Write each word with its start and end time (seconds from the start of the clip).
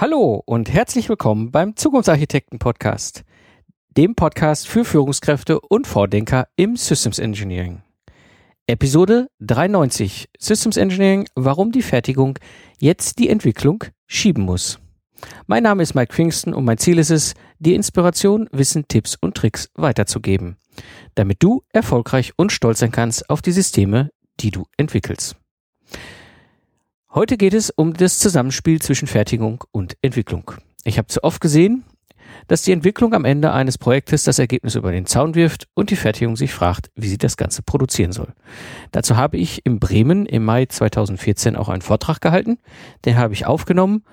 Hallo 0.00 0.42
und 0.46 0.72
herzlich 0.72 1.10
willkommen 1.10 1.50
beim 1.50 1.76
Zukunftsarchitekten 1.76 2.58
Podcast, 2.58 3.22
dem 3.98 4.14
Podcast 4.14 4.66
für 4.66 4.86
Führungskräfte 4.86 5.60
und 5.60 5.86
Vordenker 5.86 6.48
im 6.56 6.76
Systems 6.76 7.18
Engineering. 7.18 7.82
Episode 8.66 9.28
93 9.40 10.30
Systems 10.38 10.78
Engineering, 10.78 11.28
warum 11.34 11.70
die 11.70 11.82
Fertigung 11.82 12.38
jetzt 12.78 13.18
die 13.18 13.28
Entwicklung 13.28 13.84
schieben 14.06 14.44
muss. 14.44 14.78
Mein 15.46 15.64
Name 15.64 15.82
ist 15.82 15.94
Mike 15.94 16.14
Pfingsten 16.14 16.54
und 16.54 16.64
mein 16.64 16.78
Ziel 16.78 16.98
ist 16.98 17.10
es, 17.10 17.34
dir 17.58 17.76
Inspiration, 17.76 18.48
Wissen, 18.52 18.88
Tipps 18.88 19.18
und 19.20 19.36
Tricks 19.36 19.68
weiterzugeben, 19.74 20.56
damit 21.14 21.42
du 21.42 21.62
erfolgreich 21.74 22.32
und 22.36 22.52
stolz 22.52 22.78
sein 22.78 22.90
kannst 22.90 23.28
auf 23.28 23.42
die 23.42 23.52
Systeme, 23.52 24.08
die 24.40 24.50
du 24.50 24.64
entwickelst. 24.78 25.36
Heute 27.12 27.36
geht 27.36 27.54
es 27.54 27.70
um 27.70 27.92
das 27.92 28.20
Zusammenspiel 28.20 28.80
zwischen 28.80 29.08
Fertigung 29.08 29.64
und 29.72 29.96
Entwicklung. 30.00 30.52
Ich 30.84 30.96
habe 30.96 31.08
zu 31.08 31.24
oft 31.24 31.40
gesehen, 31.40 31.82
dass 32.46 32.62
die 32.62 32.70
Entwicklung 32.70 33.14
am 33.14 33.24
Ende 33.24 33.52
eines 33.52 33.78
Projektes 33.78 34.22
das 34.22 34.38
Ergebnis 34.38 34.76
über 34.76 34.92
den 34.92 35.06
Zaun 35.06 35.34
wirft 35.34 35.66
und 35.74 35.90
die 35.90 35.96
Fertigung 35.96 36.36
sich 36.36 36.54
fragt, 36.54 36.88
wie 36.94 37.08
sie 37.08 37.18
das 37.18 37.36
Ganze 37.36 37.62
produzieren 37.62 38.12
soll. 38.12 38.28
Dazu 38.92 39.16
habe 39.16 39.38
ich 39.38 39.66
in 39.66 39.80
Bremen 39.80 40.24
im 40.24 40.44
Mai 40.44 40.66
2014 40.66 41.56
auch 41.56 41.68
einen 41.68 41.82
Vortrag 41.82 42.20
gehalten. 42.20 42.58
Den 43.04 43.18
habe 43.18 43.34
ich 43.34 43.44
aufgenommen 43.44 44.04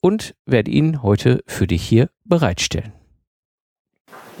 und 0.00 0.34
werde 0.46 0.70
ihn 0.70 1.02
heute 1.02 1.44
für 1.46 1.66
dich 1.66 1.82
hier 1.82 2.08
bereitstellen. 2.24 2.94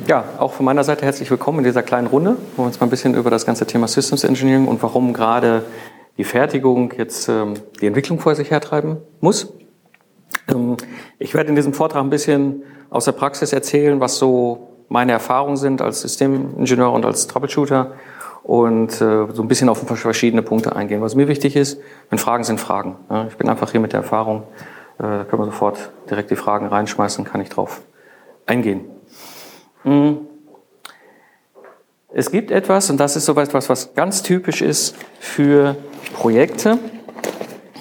Ja, 0.06 0.24
auch 0.38 0.54
von 0.54 0.64
meiner 0.64 0.84
Seite 0.84 1.04
herzlich 1.04 1.30
willkommen 1.30 1.58
in 1.58 1.64
dieser 1.64 1.82
kleinen 1.82 2.06
Runde, 2.06 2.38
wo 2.56 2.62
wir 2.62 2.68
uns 2.68 2.80
mal 2.80 2.86
ein 2.86 2.90
bisschen 2.90 3.14
über 3.14 3.28
das 3.28 3.44
ganze 3.44 3.66
Thema 3.66 3.86
Systems 3.86 4.24
Engineering 4.24 4.66
und 4.66 4.82
warum 4.82 5.12
gerade 5.12 5.66
die 6.16 6.24
Fertigung 6.24 6.92
jetzt 6.96 7.28
ähm, 7.28 7.54
die 7.80 7.86
Entwicklung 7.86 8.18
vor 8.18 8.34
sich 8.34 8.50
hertreiben 8.50 8.98
muss. 9.20 9.52
Ähm, 10.48 10.76
ich 11.18 11.34
werde 11.34 11.50
in 11.50 11.56
diesem 11.56 11.72
Vortrag 11.72 12.02
ein 12.02 12.10
bisschen 12.10 12.62
aus 12.90 13.04
der 13.06 13.12
Praxis 13.12 13.52
erzählen, 13.52 14.00
was 14.00 14.18
so 14.18 14.68
meine 14.88 15.12
Erfahrungen 15.12 15.56
sind 15.56 15.80
als 15.80 16.02
Systemingenieur 16.02 16.92
und 16.92 17.06
als 17.06 17.26
Troubleshooter 17.26 17.92
und 18.42 18.92
äh, 19.00 19.26
so 19.32 19.42
ein 19.42 19.48
bisschen 19.48 19.68
auf 19.68 19.78
verschiedene 19.78 20.42
Punkte 20.42 20.76
eingehen. 20.76 21.00
Was 21.00 21.14
mir 21.14 21.28
wichtig 21.28 21.56
ist, 21.56 21.80
wenn 22.10 22.18
Fragen 22.18 22.44
sind 22.44 22.60
Fragen. 22.60 22.96
Ja, 23.08 23.26
ich 23.28 23.36
bin 23.36 23.48
einfach 23.48 23.70
hier 23.70 23.80
mit 23.80 23.92
der 23.92 24.00
Erfahrung, 24.00 24.42
äh, 24.98 25.02
können 25.02 25.38
wir 25.38 25.46
sofort 25.46 25.92
direkt 26.10 26.30
die 26.30 26.36
Fragen 26.36 26.66
reinschmeißen, 26.66 27.24
kann 27.24 27.40
ich 27.40 27.48
drauf 27.48 27.80
eingehen. 28.46 28.84
Mhm. 29.84 30.26
Es 32.14 32.30
gibt 32.30 32.50
etwas, 32.50 32.90
und 32.90 32.98
das 32.98 33.16
ist 33.16 33.24
so 33.24 33.32
etwas, 33.36 33.70
was 33.70 33.94
ganz 33.94 34.22
typisch 34.22 34.60
ist 34.60 34.94
für 35.18 35.76
Projekte. 36.22 36.78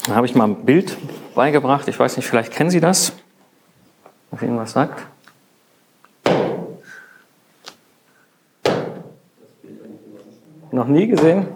Da 0.08 0.16
habe 0.16 0.25
ich 0.25 0.34
mal 0.34 0.45
ein 0.45 0.66
Bild 0.66 0.97
beigebracht. 1.36 1.88
Ich 1.88 2.00
weiß 2.00 2.17
nicht, 2.17 2.25
vielleicht 2.25 2.52
kennen 2.52 2.72
Sie 2.72 2.80
das, 2.80 3.14
was 4.31 4.42
Ihnen 4.42 4.58
was 4.58 4.72
sagt. 4.72 5.06
Noch 10.72 10.88
nie 10.88 11.06
gesehen? 11.06 11.50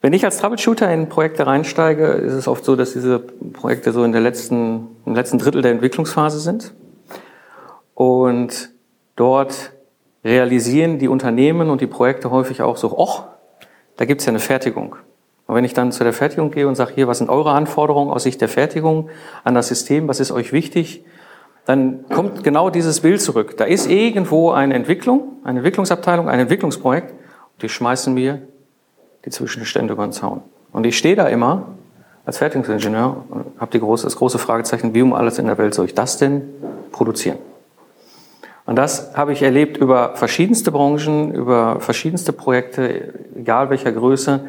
Wenn 0.00 0.12
ich 0.12 0.24
als 0.24 0.38
Troubleshooter 0.38 0.94
in 0.94 1.08
Projekte 1.08 1.44
reinsteige, 1.44 2.06
ist 2.10 2.34
es 2.34 2.46
oft 2.46 2.64
so, 2.64 2.76
dass 2.76 2.92
diese 2.92 3.18
Projekte 3.18 3.90
so 3.90 4.04
in 4.04 4.12
der 4.12 4.20
letzten, 4.20 4.86
im 5.04 5.16
letzten 5.16 5.38
Drittel 5.38 5.60
der 5.60 5.72
Entwicklungsphase 5.72 6.38
sind. 6.38 6.72
Und 7.94 8.70
dort 9.16 9.72
realisieren 10.24 11.00
die 11.00 11.08
Unternehmen 11.08 11.68
und 11.68 11.80
die 11.80 11.88
Projekte 11.88 12.30
häufig 12.30 12.62
auch 12.62 12.76
so, 12.76 12.96
ach, 12.96 13.37
da 13.98 14.04
gibt 14.04 14.20
es 14.22 14.26
ja 14.26 14.30
eine 14.30 14.38
Fertigung. 14.38 14.96
Und 15.46 15.54
wenn 15.54 15.64
ich 15.64 15.74
dann 15.74 15.92
zu 15.92 16.04
der 16.04 16.12
Fertigung 16.12 16.50
gehe 16.50 16.68
und 16.68 16.76
sage, 16.76 16.92
hier, 16.94 17.08
was 17.08 17.18
sind 17.18 17.30
eure 17.30 17.50
Anforderungen 17.52 18.10
aus 18.10 18.22
Sicht 18.22 18.40
der 18.40 18.48
Fertigung 18.48 19.10
an 19.44 19.54
das 19.54 19.68
System, 19.68 20.08
was 20.08 20.20
ist 20.20 20.30
euch 20.30 20.52
wichtig, 20.52 21.04
dann 21.64 22.04
kommt 22.08 22.44
genau 22.44 22.70
dieses 22.70 23.00
Bild 23.00 23.20
zurück. 23.20 23.56
Da 23.56 23.64
ist 23.64 23.90
irgendwo 23.90 24.52
eine 24.52 24.74
Entwicklung, 24.74 25.32
eine 25.44 25.58
Entwicklungsabteilung, 25.58 26.28
ein 26.28 26.38
Entwicklungsprojekt, 26.38 27.10
und 27.10 27.62
die 27.62 27.68
schmeißen 27.68 28.14
mir 28.14 28.40
die 29.24 29.30
Zwischenstände 29.30 29.92
über 29.92 30.06
den 30.06 30.12
Zaun. 30.12 30.42
Und 30.72 30.86
ich 30.86 30.96
stehe 30.96 31.16
da 31.16 31.26
immer 31.26 31.74
als 32.24 32.38
Fertigungsingenieur 32.38 33.24
und 33.30 33.46
habe 33.58 33.78
große, 33.78 34.04
das 34.04 34.16
große 34.16 34.38
Fragezeichen, 34.38 34.94
wie 34.94 35.02
um 35.02 35.12
alles 35.12 35.38
in 35.38 35.46
der 35.46 35.58
Welt 35.58 35.74
soll 35.74 35.86
ich 35.86 35.94
das 35.94 36.18
denn 36.18 36.42
produzieren? 36.92 37.38
Und 38.68 38.76
das 38.76 39.16
habe 39.16 39.32
ich 39.32 39.40
erlebt 39.40 39.78
über 39.78 40.14
verschiedenste 40.14 40.70
Branchen, 40.70 41.32
über 41.32 41.80
verschiedenste 41.80 42.34
Projekte, 42.34 43.14
egal 43.38 43.70
welcher 43.70 43.92
Größe, 43.92 44.46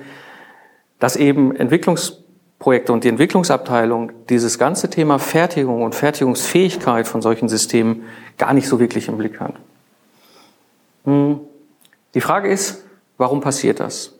dass 0.99 1.15
eben 1.15 1.55
Entwicklungsprojekte 1.55 2.91
und 2.91 3.03
die 3.03 3.09
Entwicklungsabteilung 3.09 4.11
dieses 4.29 4.59
ganze 4.59 4.89
Thema 4.89 5.19
Fertigung 5.19 5.81
und 5.83 5.95
Fertigungsfähigkeit 5.95 7.07
von 7.07 7.21
solchen 7.21 7.47
Systemen 7.47 8.03
gar 8.37 8.53
nicht 8.53 8.67
so 8.67 8.79
wirklich 8.79 9.07
im 9.07 9.17
Blick 9.17 9.39
hat. 9.39 9.53
Hm. 11.05 11.39
Die 12.13 12.21
Frage 12.21 12.49
ist, 12.49 12.83
warum 13.17 13.41
passiert 13.41 13.79
das? 13.79 14.15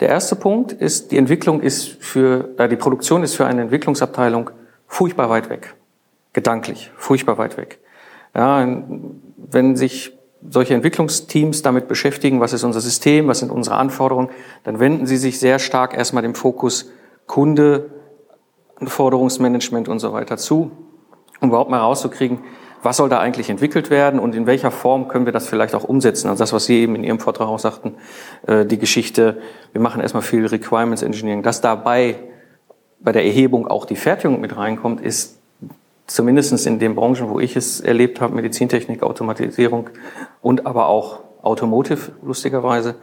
Der 0.00 0.08
erste 0.08 0.36
Punkt 0.36 0.72
ist, 0.72 1.12
die 1.12 1.18
Entwicklung 1.18 1.60
ist 1.60 2.02
für, 2.02 2.50
äh, 2.58 2.68
die 2.68 2.76
Produktion 2.76 3.22
ist 3.22 3.34
für 3.34 3.46
eine 3.46 3.62
Entwicklungsabteilung 3.62 4.50
furchtbar 4.86 5.28
weit 5.28 5.50
weg. 5.50 5.74
Gedanklich, 6.32 6.90
furchtbar 6.96 7.38
weit 7.38 7.56
weg. 7.56 7.78
Ja, 8.34 8.66
wenn 9.36 9.76
sich 9.76 10.16
solche 10.48 10.74
Entwicklungsteams 10.74 11.62
damit 11.62 11.88
beschäftigen, 11.88 12.40
was 12.40 12.52
ist 12.52 12.64
unser 12.64 12.80
System, 12.80 13.28
was 13.28 13.38
sind 13.38 13.50
unsere 13.50 13.76
Anforderungen, 13.76 14.30
dann 14.64 14.80
wenden 14.80 15.06
sie 15.06 15.16
sich 15.16 15.38
sehr 15.38 15.58
stark 15.58 15.96
erstmal 15.96 16.22
dem 16.22 16.34
Fokus 16.34 16.90
Kunde, 17.26 17.90
Anforderungsmanagement 18.76 19.88
und 19.88 20.00
so 20.00 20.12
weiter 20.12 20.36
zu, 20.36 20.72
um 21.40 21.48
überhaupt 21.48 21.70
mal 21.70 21.78
rauszukriegen, 21.78 22.40
was 22.82 22.96
soll 22.96 23.08
da 23.08 23.20
eigentlich 23.20 23.48
entwickelt 23.48 23.90
werden 23.90 24.18
und 24.18 24.34
in 24.34 24.46
welcher 24.46 24.72
Form 24.72 25.06
können 25.06 25.24
wir 25.24 25.32
das 25.32 25.46
vielleicht 25.46 25.74
auch 25.74 25.84
umsetzen. 25.84 26.28
Also 26.28 26.42
das, 26.42 26.52
was 26.52 26.64
Sie 26.66 26.80
eben 26.80 26.96
in 26.96 27.04
Ihrem 27.04 27.20
Vortrag 27.20 27.46
auch 27.46 27.60
sagten, 27.60 27.94
äh, 28.46 28.66
die 28.66 28.78
Geschichte, 28.78 29.38
wir 29.72 29.80
machen 29.80 30.00
erstmal 30.00 30.22
viel 30.22 30.46
Requirements 30.46 31.02
Engineering, 31.02 31.44
dass 31.44 31.60
dabei 31.60 32.16
bei 32.98 33.12
der 33.12 33.24
Erhebung 33.24 33.68
auch 33.68 33.84
die 33.84 33.96
Fertigung 33.96 34.40
mit 34.40 34.56
reinkommt, 34.56 35.00
ist 35.00 35.41
zumindest 36.06 36.66
in 36.66 36.78
den 36.78 36.94
Branchen, 36.94 37.28
wo 37.28 37.40
ich 37.40 37.56
es 37.56 37.80
erlebt 37.80 38.20
habe, 38.20 38.34
Medizintechnik, 38.34 39.02
Automatisierung 39.02 39.90
und 40.40 40.66
aber 40.66 40.86
auch 40.88 41.20
Automotive, 41.42 42.12
lustigerweise, 42.22 42.94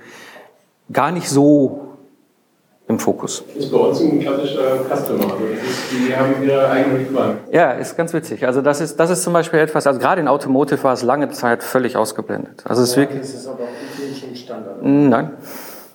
gar 0.91 1.11
nicht 1.11 1.29
so 1.29 1.89
im 2.87 2.97
Fokus. 2.97 3.43
Das 3.53 3.65
ist 3.65 3.71
bei 3.71 3.77
uns 3.77 4.01
ein 4.01 4.19
klassischer 4.19 4.79
Customer. 4.85 5.31
Also 5.31 5.45
ist, 5.45 5.91
die 5.91 6.15
haben 6.15 6.43
ihre 6.43 6.69
eigenen 6.69 6.97
Requirements. 6.97 7.41
Ja, 7.51 7.71
ist 7.73 7.95
ganz 7.95 8.13
witzig. 8.13 8.45
Also 8.47 8.61
das 8.61 8.81
ist, 8.81 8.99
das 8.99 9.11
ist 9.11 9.21
zum 9.21 9.33
Beispiel 9.33 9.59
etwas, 9.59 9.85
also 9.85 9.99
gerade 9.99 10.21
in 10.21 10.27
Automotive 10.27 10.83
war 10.83 10.93
es 10.93 11.03
lange 11.03 11.29
Zeit 11.29 11.63
völlig 11.63 11.95
ausgeblendet. 11.97 12.63
Also 12.65 12.81
es 12.81 12.89
ist 12.89 12.97
wirklich. 12.97 13.21
Ist 13.21 13.35
es 13.35 13.47
aber 13.47 13.63
auch 13.63 14.27
ein 14.27 14.35
Standard? 14.35 14.83
Nein. 14.83 15.31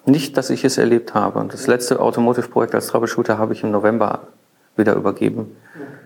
Nicht, 0.06 0.36
dass 0.36 0.50
ich 0.50 0.64
es 0.64 0.78
erlebt 0.78 1.14
habe. 1.14 1.40
Und 1.40 1.52
das 1.52 1.66
letzte 1.66 1.98
Automotive-Projekt 1.98 2.74
als 2.74 2.86
Troubleshooter 2.88 3.38
habe 3.38 3.54
ich 3.54 3.64
im 3.64 3.72
November 3.72 4.28
wieder 4.76 4.94
übergeben. 4.94 5.56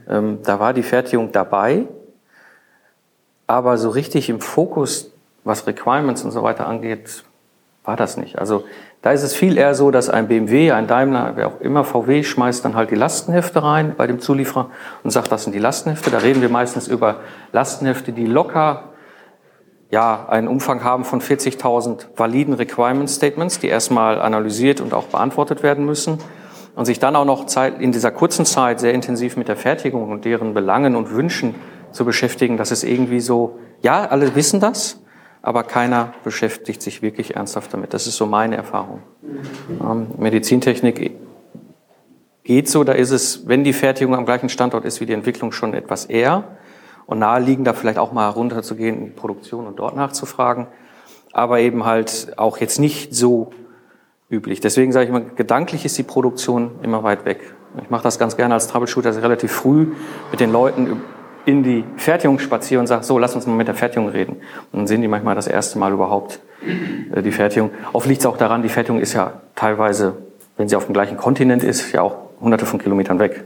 Ähm, 0.08 0.38
da 0.42 0.58
war 0.58 0.72
die 0.72 0.82
Fertigung 0.82 1.32
dabei, 1.32 1.86
aber 3.46 3.78
so 3.78 3.90
richtig 3.90 4.28
im 4.28 4.40
Fokus, 4.40 5.12
was 5.44 5.66
Requirements 5.66 6.22
und 6.24 6.30
so 6.30 6.42
weiter 6.42 6.66
angeht, 6.66 7.24
war 7.84 7.96
das 7.96 8.16
nicht. 8.16 8.38
Also 8.38 8.64
da 9.00 9.12
ist 9.12 9.22
es 9.22 9.34
viel 9.34 9.56
eher 9.56 9.74
so, 9.74 9.90
dass 9.90 10.10
ein 10.10 10.28
BMW, 10.28 10.72
ein 10.72 10.86
Daimler, 10.86 11.32
wer 11.36 11.46
auch 11.48 11.60
immer, 11.60 11.84
VW, 11.84 12.22
schmeißt 12.22 12.64
dann 12.64 12.74
halt 12.74 12.90
die 12.90 12.96
Lastenhefte 12.96 13.62
rein 13.62 13.94
bei 13.96 14.06
dem 14.06 14.20
Zulieferer 14.20 14.70
und 15.04 15.10
sagt, 15.10 15.32
das 15.32 15.44
sind 15.44 15.54
die 15.54 15.58
Lastenhefte. 15.58 16.10
Da 16.10 16.18
reden 16.18 16.42
wir 16.42 16.48
meistens 16.48 16.88
über 16.88 17.20
Lastenhefte, 17.52 18.12
die 18.12 18.26
locker 18.26 18.84
ja, 19.90 20.26
einen 20.28 20.48
Umfang 20.48 20.84
haben 20.84 21.06
von 21.06 21.22
40.000 21.22 22.08
validen 22.14 22.52
Requirement 22.52 23.08
Statements, 23.08 23.58
die 23.58 23.68
erstmal 23.68 24.20
analysiert 24.20 24.82
und 24.82 24.92
auch 24.92 25.06
beantwortet 25.06 25.62
werden 25.62 25.86
müssen 25.86 26.18
und 26.78 26.84
sich 26.84 27.00
dann 27.00 27.16
auch 27.16 27.24
noch 27.24 27.46
Zeit, 27.46 27.80
in 27.80 27.90
dieser 27.90 28.12
kurzen 28.12 28.46
Zeit 28.46 28.78
sehr 28.78 28.94
intensiv 28.94 29.36
mit 29.36 29.48
der 29.48 29.56
Fertigung 29.56 30.10
und 30.12 30.24
deren 30.24 30.54
Belangen 30.54 30.94
und 30.94 31.10
Wünschen 31.10 31.56
zu 31.90 32.04
beschäftigen, 32.04 32.56
dass 32.56 32.70
es 32.70 32.84
irgendwie 32.84 33.18
so, 33.18 33.58
ja, 33.82 34.06
alle 34.06 34.36
wissen 34.36 34.60
das, 34.60 35.02
aber 35.42 35.64
keiner 35.64 36.14
beschäftigt 36.22 36.80
sich 36.80 37.02
wirklich 37.02 37.34
ernsthaft 37.34 37.74
damit. 37.74 37.94
Das 37.94 38.06
ist 38.06 38.14
so 38.14 38.26
meine 38.26 38.54
Erfahrung. 38.54 39.02
Ähm, 39.82 40.06
Medizintechnik 40.18 41.16
geht 42.44 42.68
so, 42.68 42.84
da 42.84 42.92
ist 42.92 43.10
es, 43.10 43.48
wenn 43.48 43.64
die 43.64 43.72
Fertigung 43.72 44.14
am 44.14 44.24
gleichen 44.24 44.48
Standort 44.48 44.84
ist 44.84 45.00
wie 45.00 45.06
die 45.06 45.14
Entwicklung, 45.14 45.50
schon 45.50 45.74
etwas 45.74 46.04
eher 46.04 46.44
und 47.06 47.18
naheliegender 47.18 47.74
vielleicht 47.74 47.98
auch 47.98 48.12
mal 48.12 48.28
runterzugehen 48.28 48.98
in 48.98 49.04
die 49.06 49.10
Produktion 49.10 49.66
und 49.66 49.80
dort 49.80 49.96
nachzufragen, 49.96 50.68
aber 51.32 51.58
eben 51.58 51.84
halt 51.84 52.34
auch 52.36 52.58
jetzt 52.58 52.78
nicht 52.78 53.16
so 53.16 53.50
üblich. 54.30 54.60
Deswegen 54.60 54.92
sage 54.92 55.06
ich 55.06 55.12
mal, 55.12 55.24
gedanklich 55.36 55.84
ist 55.84 55.96
die 55.96 56.02
Produktion 56.02 56.72
immer 56.82 57.02
weit 57.02 57.24
weg. 57.24 57.54
Ich 57.82 57.90
mache 57.90 58.02
das 58.02 58.18
ganz 58.18 58.36
gerne 58.36 58.54
als 58.54 58.68
Troubleshooter 58.68 59.08
also 59.08 59.20
relativ 59.20 59.52
früh 59.52 59.88
mit 60.30 60.40
den 60.40 60.52
Leuten 60.52 61.00
in 61.44 61.62
die 61.62 61.84
Fertigung 61.96 62.38
spazieren 62.38 62.80
und 62.80 62.86
sage, 62.88 63.04
so, 63.04 63.18
lass 63.18 63.34
uns 63.34 63.46
mal 63.46 63.54
mit 63.54 63.68
der 63.68 63.74
Fertigung 63.74 64.08
reden. 64.08 64.36
Und 64.72 64.80
dann 64.80 64.86
sehen 64.86 65.00
die 65.00 65.08
manchmal 65.08 65.34
das 65.34 65.46
erste 65.46 65.78
Mal 65.78 65.92
überhaupt 65.92 66.40
äh, 67.14 67.22
die 67.22 67.32
Fertigung. 67.32 67.70
Oft 67.94 68.06
liegt 68.06 68.20
es 68.20 68.26
auch 68.26 68.36
daran, 68.36 68.62
die 68.62 68.68
Fertigung 68.68 69.00
ist 69.00 69.14
ja 69.14 69.40
teilweise, 69.54 70.16
wenn 70.58 70.68
sie 70.68 70.76
auf 70.76 70.84
dem 70.84 70.92
gleichen 70.92 71.16
Kontinent 71.16 71.64
ist, 71.64 71.92
ja 71.92 72.02
auch 72.02 72.16
hunderte 72.40 72.66
von 72.66 72.78
Kilometern 72.78 73.18
weg. 73.18 73.44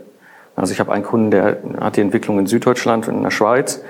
Also 0.56 0.72
ich 0.72 0.80
habe 0.80 0.92
einen 0.92 1.04
Kunden, 1.04 1.30
der 1.30 1.58
hat 1.80 1.96
die 1.96 2.00
Entwicklung 2.00 2.38
in 2.40 2.46
Süddeutschland 2.46 3.06
und 3.08 3.16
in 3.16 3.22
der 3.22 3.30
Schweiz 3.30 3.82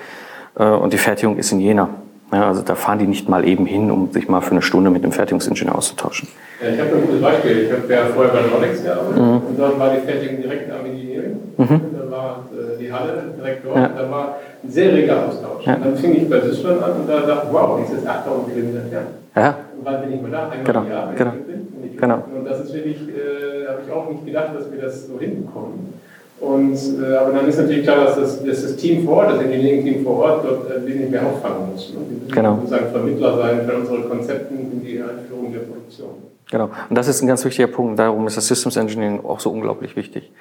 äh, 0.56 0.64
und 0.64 0.92
die 0.92 0.98
Fertigung 0.98 1.38
ist 1.38 1.50
in 1.52 1.60
Jena. 1.60 1.88
Ja, 2.32 2.48
also 2.48 2.62
da 2.62 2.74
fahren 2.74 2.98
die 2.98 3.06
nicht 3.06 3.28
mal 3.28 3.46
eben 3.46 3.66
hin, 3.66 3.90
um 3.90 4.10
sich 4.10 4.26
mal 4.26 4.40
für 4.40 4.52
eine 4.52 4.62
Stunde 4.62 4.88
mit 4.88 5.04
dem 5.04 5.12
Fertigungsingenieur 5.12 5.76
auszutauschen. 5.76 6.28
Ja, 6.62 6.70
ich 6.70 6.80
habe 6.80 6.96
ein 6.96 7.06
gutes 7.06 7.20
Beispiel. 7.20 7.64
Ich 7.64 7.72
habe 7.72 7.92
ja 7.92 8.06
vorher 8.06 8.32
bei 8.32 8.40
Rolex 8.48 8.82
gearbeitet 8.82 9.16
mhm. 9.16 9.42
und 9.48 9.58
dann 9.58 9.78
war 9.78 9.90
die 9.94 10.00
Fertigung 10.00 10.40
direkt 10.40 10.70
am 10.72 10.86
Engineering. 10.86 11.36
Mhm. 11.58 11.80
Da 11.92 12.10
war 12.10 12.44
äh, 12.52 12.78
die 12.78 12.90
Halle 12.90 13.34
direkt 13.36 13.66
dort. 13.66 13.76
Ja. 13.76 13.88
Da 13.88 14.10
war 14.10 14.36
ein 14.62 14.70
sehr 14.70 14.94
reger 14.94 15.26
Austausch. 15.28 15.66
Ja. 15.66 15.74
Und 15.74 15.84
dann 15.84 15.96
fing 15.96 16.16
ich 16.16 16.30
bei 16.30 16.40
Süßland 16.40 16.82
an 16.82 16.92
und 16.92 17.08
da 17.08 17.20
dachte 17.20 17.46
ich, 17.48 17.52
wow, 17.52 17.78
die 17.78 17.94
ist 17.94 18.06
8000 18.06 18.54
Kilometer 18.54 18.80
entfernt. 18.80 19.08
Ja. 19.36 19.48
Und 19.48 19.84
wann 19.84 20.00
bin 20.00 20.14
ich 20.14 20.22
mal 20.22 20.30
da? 20.30 20.48
Einmal 20.48 20.64
genau. 20.64 20.80
im 20.80 20.90
Jahr, 20.90 21.08
wenn 21.08 21.16
genau. 21.16 21.32
ich 21.32 21.46
bin. 21.46 21.68
Und, 21.82 21.98
genau. 21.98 22.24
und 22.34 22.44
das 22.46 22.60
ist 22.60 22.72
wirklich, 22.72 22.96
äh, 23.08 23.68
habe 23.68 23.80
ich 23.86 23.92
auch 23.92 24.08
nicht 24.08 24.24
gedacht, 24.24 24.56
dass 24.56 24.72
wir 24.72 24.80
das 24.80 25.06
so 25.06 25.18
hinbekommen. 25.18 26.00
Und, 26.42 26.76
äh, 27.00 27.14
aber 27.14 27.32
dann 27.32 27.46
ist 27.46 27.56
natürlich 27.56 27.84
klar, 27.84 28.04
dass 28.04 28.16
das, 28.16 28.44
dass 28.44 28.62
das 28.62 28.74
Team 28.74 29.04
vor 29.04 29.18
Ort, 29.18 29.30
das 29.30 29.42
Engineering-Team 29.42 30.02
vor 30.02 30.18
Ort, 30.18 30.44
dort 30.44 30.68
äh, 30.68 30.84
wesentlich 30.84 31.08
mehr 31.08 31.24
auffangen 31.24 31.70
muss. 31.72 31.90
Ne? 31.90 32.00
Wir 32.00 32.18
müssen 32.18 32.32
genau. 32.32 32.56
sozusagen 32.56 32.90
Vermittler 32.90 33.36
sein 33.36 33.64
für 33.64 33.76
unsere 33.76 34.00
Konzepte 34.08 34.52
in 34.52 34.84
die 34.84 35.00
Einführung 35.00 35.52
der 35.52 35.60
Produktion. 35.60 36.08
Genau. 36.50 36.68
Und 36.90 36.98
das 36.98 37.06
ist 37.06 37.22
ein 37.22 37.28
ganz 37.28 37.44
wichtiger 37.44 37.68
Punkt. 37.68 37.96
Darum 37.96 38.26
ist 38.26 38.36
das 38.36 38.48
Systems 38.48 38.76
Engineering 38.76 39.24
auch 39.24 39.38
so 39.38 39.52
unglaublich 39.52 39.94
wichtig. 39.94 40.32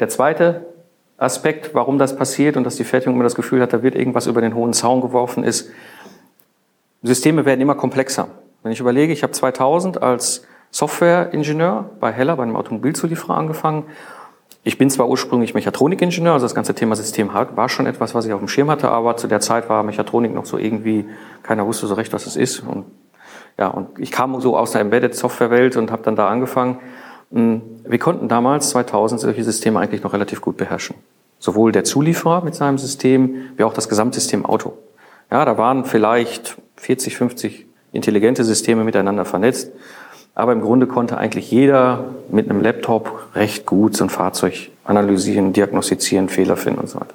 Der 0.00 0.10
zweite 0.10 0.66
Aspekt, 1.16 1.74
warum 1.74 1.98
das 1.98 2.14
passiert 2.14 2.58
und 2.58 2.64
dass 2.64 2.76
die 2.76 2.84
Fertigung 2.84 3.14
immer 3.14 3.24
das 3.24 3.34
Gefühl 3.34 3.62
hat, 3.62 3.72
da 3.72 3.82
wird 3.82 3.94
irgendwas 3.94 4.26
über 4.26 4.42
den 4.42 4.54
hohen 4.54 4.74
Zaun 4.74 5.00
geworfen, 5.00 5.44
ist, 5.44 5.70
Systeme 7.02 7.46
werden 7.46 7.62
immer 7.62 7.74
komplexer. 7.74 8.28
Wenn 8.62 8.72
ich 8.72 8.80
überlege, 8.80 9.14
ich 9.14 9.22
habe 9.22 9.32
2000 9.32 10.02
als 10.02 10.44
Softwareingenieur 10.72 11.88
bei 12.00 12.12
Heller, 12.12 12.36
bei 12.36 12.42
einem 12.42 12.56
Automobilzulieferer 12.56 13.34
angefangen 13.34 13.84
ich 14.64 14.76
bin 14.76 14.90
zwar 14.90 15.08
ursprünglich 15.08 15.54
Mechatronikingenieur, 15.54 16.32
also 16.32 16.44
das 16.44 16.54
ganze 16.54 16.74
Thema 16.74 16.96
System 16.96 17.30
war 17.32 17.68
schon 17.68 17.86
etwas, 17.86 18.14
was 18.14 18.26
ich 18.26 18.32
auf 18.32 18.40
dem 18.40 18.48
Schirm 18.48 18.70
hatte, 18.70 18.90
aber 18.90 19.16
zu 19.16 19.26
der 19.28 19.40
Zeit 19.40 19.68
war 19.68 19.82
Mechatronik 19.82 20.34
noch 20.34 20.46
so 20.46 20.58
irgendwie, 20.58 21.06
keiner 21.42 21.66
wusste 21.66 21.86
so 21.86 21.94
recht, 21.94 22.12
was 22.12 22.26
es 22.26 22.36
ist. 22.36 22.60
Und 22.60 22.84
ja, 23.58 23.68
und 23.68 23.98
ich 23.98 24.12
kam 24.12 24.40
so 24.40 24.56
aus 24.56 24.72
der 24.72 24.80
Embedded 24.80 25.14
Software 25.14 25.50
Welt 25.50 25.76
und 25.76 25.90
habe 25.90 26.02
dann 26.02 26.16
da 26.16 26.28
angefangen. 26.28 26.78
Hm, 27.32 27.62
wir 27.84 27.98
konnten 27.98 28.28
damals 28.28 28.70
2000 28.70 29.20
solche 29.20 29.44
Systeme 29.44 29.80
eigentlich 29.80 30.02
noch 30.02 30.12
relativ 30.12 30.40
gut 30.40 30.56
beherrschen. 30.56 30.96
Sowohl 31.38 31.72
der 31.72 31.84
Zulieferer 31.84 32.42
mit 32.44 32.54
seinem 32.54 32.78
System, 32.78 33.50
wie 33.56 33.64
auch 33.64 33.72
das 33.72 33.88
Gesamtsystem 33.88 34.44
Auto. 34.44 34.74
Ja, 35.30 35.44
da 35.44 35.58
waren 35.58 35.84
vielleicht 35.84 36.56
40, 36.76 37.16
50 37.16 37.66
intelligente 37.92 38.44
Systeme 38.44 38.84
miteinander 38.84 39.24
vernetzt. 39.24 39.72
Aber 40.38 40.52
im 40.52 40.60
Grunde 40.60 40.86
konnte 40.86 41.18
eigentlich 41.18 41.50
jeder 41.50 42.04
mit 42.30 42.48
einem 42.48 42.60
Laptop 42.60 43.34
recht 43.34 43.66
gut 43.66 43.96
so 43.96 44.04
ein 44.04 44.08
Fahrzeug 44.08 44.70
analysieren, 44.84 45.52
diagnostizieren, 45.52 46.28
Fehler 46.28 46.56
finden 46.56 46.78
und 46.78 46.88
so 46.88 47.00
weiter. 47.00 47.14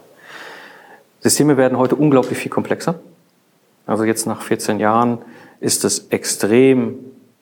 Systeme 1.22 1.56
werden 1.56 1.78
heute 1.78 1.96
unglaublich 1.96 2.38
viel 2.38 2.52
komplexer. 2.52 2.96
Also 3.88 4.04
jetzt 4.04 4.28
nach 4.28 4.42
14 4.42 4.78
Jahren 4.82 5.20
ist 5.62 5.86
es 5.86 6.08
extrem 6.10 6.96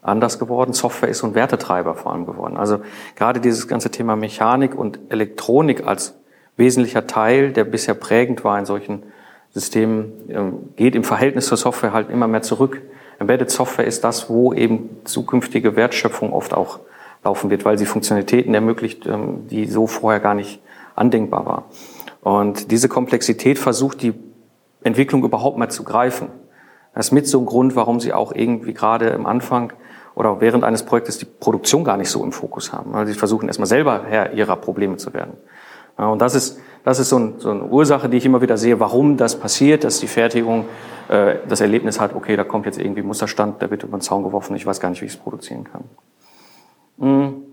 anders 0.03 0.37
geworden. 0.37 0.73
Software 0.73 1.09
ist 1.09 1.17
so 1.17 1.25
ein 1.25 1.33
Wertetreiber 1.33 1.95
vor 1.95 2.13
allem 2.13 2.27
geworden. 2.27 2.57
Also 2.57 2.81
gerade 3.15 3.39
dieses 3.39 3.67
ganze 3.67 3.89
Thema 3.89 4.15
Mechanik 4.15 4.75
und 4.75 4.99
Elektronik 5.09 5.87
als 5.87 6.13
wesentlicher 6.57 7.07
Teil, 7.07 7.53
der 7.53 7.63
bisher 7.63 7.95
prägend 7.95 8.43
war 8.43 8.59
in 8.59 8.65
solchen 8.65 9.01
Systemen, 9.49 10.13
ähm, 10.29 10.53
geht 10.75 10.93
im 10.93 11.03
Verhältnis 11.03 11.47
zur 11.47 11.57
Software 11.57 11.91
halt 11.91 12.11
immer 12.11 12.27
mehr 12.27 12.43
zurück. 12.43 12.83
Embedded 13.21 13.51
Software 13.51 13.85
ist 13.85 14.03
das, 14.03 14.29
wo 14.31 14.51
eben 14.51 14.89
zukünftige 15.03 15.75
Wertschöpfung 15.75 16.33
oft 16.33 16.55
auch 16.55 16.79
laufen 17.23 17.51
wird, 17.51 17.65
weil 17.65 17.77
sie 17.77 17.85
Funktionalitäten 17.85 18.55
ermöglicht, 18.55 19.05
ähm, 19.05 19.47
die 19.47 19.67
so 19.67 19.85
vorher 19.85 20.19
gar 20.19 20.33
nicht 20.33 20.59
andenkbar 20.95 21.45
war. 21.45 21.65
Und 22.21 22.71
diese 22.71 22.89
Komplexität 22.89 23.59
versucht 23.59 24.01
die 24.01 24.15
Entwicklung 24.83 25.23
überhaupt 25.23 25.59
mal 25.59 25.69
zu 25.69 25.83
greifen. 25.83 26.29
Das 26.95 27.07
ist 27.07 27.11
mit 27.11 27.27
so 27.27 27.39
ein 27.39 27.45
Grund, 27.45 27.75
warum 27.75 27.99
sie 27.99 28.11
auch 28.11 28.33
irgendwie 28.33 28.73
gerade 28.73 29.13
am 29.13 29.27
Anfang 29.27 29.71
oder 30.15 30.41
während 30.41 30.63
eines 30.63 30.83
Projektes 30.83 31.19
die 31.19 31.25
Produktion 31.25 31.83
gar 31.83 31.97
nicht 31.97 32.09
so 32.09 32.23
im 32.23 32.31
Fokus 32.31 32.73
haben, 32.73 32.91
weil 32.91 33.05
sie 33.05 33.13
versuchen 33.13 33.47
erstmal 33.47 33.67
selber 33.67 34.03
Herr 34.07 34.33
ihrer 34.33 34.55
Probleme 34.55 34.97
zu 34.97 35.13
werden. 35.13 35.33
Ja, 35.97 36.07
und 36.07 36.21
das 36.21 36.35
ist, 36.35 36.59
das 36.83 36.99
ist 36.99 37.09
so, 37.09 37.17
ein, 37.19 37.33
so 37.37 37.51
eine 37.51 37.63
Ursache, 37.63 38.09
die 38.09 38.17
ich 38.17 38.25
immer 38.25 38.41
wieder 38.41 38.57
sehe, 38.57 38.79
warum 38.79 39.17
das 39.17 39.39
passiert, 39.39 39.83
dass 39.83 39.99
die 39.99 40.07
Fertigung 40.07 40.65
äh, 41.09 41.35
das 41.47 41.61
Erlebnis 41.61 41.99
hat, 41.99 42.15
okay, 42.15 42.35
da 42.35 42.43
kommt 42.43 42.65
jetzt 42.65 42.79
irgendwie 42.79 43.01
Musterstand, 43.01 43.61
der 43.61 43.69
wird 43.69 43.83
über 43.83 43.97
den 43.97 44.01
Zaun 44.01 44.23
geworfen, 44.23 44.55
ich 44.55 44.65
weiß 44.65 44.79
gar 44.79 44.89
nicht, 44.89 45.01
wie 45.01 45.05
ich 45.05 45.13
es 45.13 45.17
produzieren 45.17 45.63
kann. 45.63 45.83
Hm. 46.99 47.43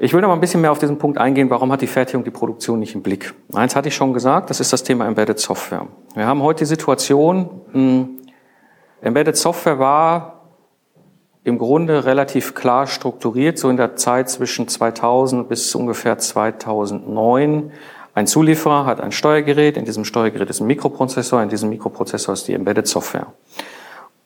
Ich 0.00 0.12
will 0.12 0.20
noch 0.20 0.28
mal 0.28 0.34
ein 0.34 0.40
bisschen 0.40 0.60
mehr 0.60 0.70
auf 0.70 0.78
diesen 0.78 0.98
Punkt 0.98 1.18
eingehen, 1.18 1.50
warum 1.50 1.72
hat 1.72 1.80
die 1.80 1.88
Fertigung 1.88 2.22
die 2.22 2.30
Produktion 2.30 2.78
nicht 2.78 2.94
im 2.94 3.02
Blick? 3.02 3.34
Eins 3.52 3.74
hatte 3.74 3.88
ich 3.88 3.96
schon 3.96 4.12
gesagt, 4.12 4.48
das 4.48 4.60
ist 4.60 4.72
das 4.72 4.84
Thema 4.84 5.06
Embedded 5.06 5.40
Software. 5.40 5.88
Wir 6.14 6.24
haben 6.24 6.40
heute 6.40 6.60
die 6.60 6.66
Situation, 6.66 7.62
hm, 7.72 8.18
Embedded 9.00 9.36
Software 9.36 9.80
war 9.80 10.37
im 11.44 11.58
Grunde 11.58 12.04
relativ 12.04 12.54
klar 12.54 12.86
strukturiert, 12.86 13.58
so 13.58 13.70
in 13.70 13.76
der 13.76 13.96
Zeit 13.96 14.28
zwischen 14.28 14.68
2000 14.68 15.48
bis 15.48 15.74
ungefähr 15.74 16.18
2009. 16.18 17.72
Ein 18.14 18.26
Zulieferer 18.26 18.84
hat 18.84 19.00
ein 19.00 19.12
Steuergerät, 19.12 19.76
in 19.76 19.84
diesem 19.84 20.04
Steuergerät 20.04 20.50
ist 20.50 20.60
ein 20.60 20.66
Mikroprozessor, 20.66 21.42
in 21.42 21.48
diesem 21.48 21.68
Mikroprozessor 21.70 22.34
ist 22.34 22.48
die 22.48 22.54
Embedded 22.54 22.86
Software. 22.86 23.28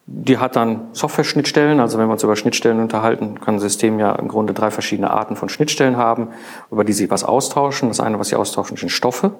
Die 0.06 0.38
hat 0.38 0.56
dann 0.56 0.88
Software-Schnittstellen, 0.92 1.78
also 1.78 1.98
wenn 1.98 2.08
wir 2.08 2.12
uns 2.12 2.24
über 2.24 2.34
Schnittstellen 2.34 2.80
unterhalten, 2.80 3.40
kann 3.40 3.56
ein 3.56 3.60
System 3.60 4.00
ja 4.00 4.12
im 4.14 4.28
Grunde 4.28 4.52
drei 4.52 4.70
verschiedene 4.70 5.10
Arten 5.10 5.36
von 5.36 5.48
Schnittstellen 5.48 5.96
haben, 5.96 6.28
über 6.70 6.84
die 6.84 6.92
sie 6.92 7.10
was 7.10 7.22
austauschen. 7.22 7.88
Das 7.88 8.00
eine, 8.00 8.18
was 8.18 8.28
sie 8.28 8.36
austauschen, 8.36 8.76
sind 8.76 8.88
Stoffe, 8.88 9.32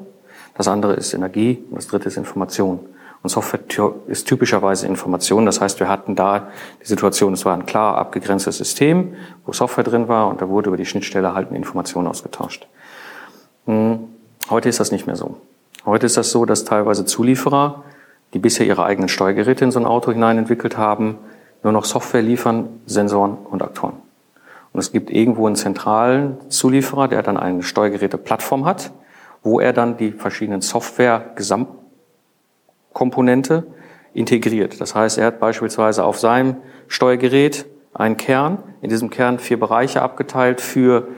das 0.54 0.68
andere 0.68 0.94
ist 0.94 1.14
Energie 1.14 1.64
und 1.70 1.76
das 1.76 1.88
dritte 1.88 2.08
ist 2.08 2.16
Information. 2.16 2.80
Und 3.22 3.30
Software 3.30 3.60
ist 4.08 4.26
typischerweise 4.26 4.86
Information. 4.86 5.46
Das 5.46 5.60
heißt, 5.60 5.78
wir 5.78 5.88
hatten 5.88 6.16
da 6.16 6.48
die 6.82 6.86
Situation, 6.86 7.32
es 7.34 7.44
war 7.44 7.54
ein 7.54 7.66
klar 7.66 7.96
abgegrenztes 7.96 8.56
System, 8.56 9.14
wo 9.46 9.52
Software 9.52 9.84
drin 9.84 10.08
war 10.08 10.28
und 10.28 10.40
da 10.40 10.48
wurde 10.48 10.68
über 10.68 10.76
die 10.76 10.86
Schnittstelle 10.86 11.34
halt 11.34 11.48
eine 11.48 11.56
Information 11.58 12.06
ausgetauscht. 12.08 12.66
Hm, 13.66 14.08
heute 14.50 14.68
ist 14.68 14.80
das 14.80 14.90
nicht 14.90 15.06
mehr 15.06 15.14
so. 15.14 15.36
Heute 15.86 16.06
ist 16.06 16.16
das 16.16 16.30
so, 16.30 16.44
dass 16.44 16.64
teilweise 16.64 17.04
Zulieferer, 17.04 17.84
die 18.34 18.40
bisher 18.40 18.66
ihre 18.66 18.84
eigenen 18.84 19.08
Steuergeräte 19.08 19.64
in 19.64 19.70
so 19.70 19.78
ein 19.78 19.86
Auto 19.86 20.10
hinein 20.10 20.38
entwickelt 20.38 20.76
haben, 20.76 21.18
nur 21.62 21.72
noch 21.72 21.84
Software 21.84 22.22
liefern, 22.22 22.80
Sensoren 22.86 23.36
und 23.36 23.62
Aktoren. 23.62 23.94
Und 24.72 24.80
es 24.80 24.90
gibt 24.90 25.10
irgendwo 25.10 25.46
einen 25.46 25.54
zentralen 25.54 26.38
Zulieferer, 26.48 27.06
der 27.06 27.22
dann 27.22 27.36
eine 27.36 27.62
Steuergeräteplattform 27.62 28.64
hat, 28.64 28.90
wo 29.42 29.60
er 29.60 29.72
dann 29.72 29.96
die 29.96 30.12
verschiedenen 30.12 30.60
Software-Gesamt 30.60 31.68
Komponente 32.92 33.66
integriert. 34.14 34.80
Das 34.80 34.94
heißt, 34.94 35.18
er 35.18 35.26
hat 35.26 35.40
beispielsweise 35.40 36.04
auf 36.04 36.18
seinem 36.18 36.56
Steuergerät 36.88 37.66
einen 37.94 38.16
Kern, 38.16 38.62
in 38.80 38.90
diesem 38.90 39.10
Kern 39.10 39.38
vier 39.38 39.58
Bereiche 39.58 40.02
abgeteilt 40.02 40.60
für 40.60 41.08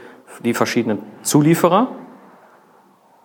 die 0.44 0.54
verschiedenen 0.54 0.98
Zulieferer 1.22 1.88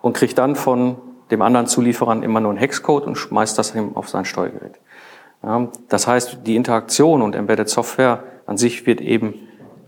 und 0.02 0.12
kriegt 0.14 0.38
dann 0.38 0.56
von 0.56 0.96
dem 1.30 1.42
anderen 1.42 1.66
Zulieferern 1.66 2.22
immer 2.22 2.40
nur 2.40 2.50
einen 2.50 2.58
Hexcode 2.58 3.06
und 3.06 3.16
schmeißt 3.16 3.58
das 3.58 3.74
auf 3.94 4.08
sein 4.08 4.24
Steuergerät. 4.24 4.80
Das 5.88 6.06
heißt, 6.06 6.40
die 6.46 6.56
Interaktion 6.56 7.22
und 7.22 7.34
Embedded 7.34 7.68
Software 7.68 8.24
an 8.46 8.56
sich 8.56 8.86
wird 8.86 9.00
eben 9.00 9.34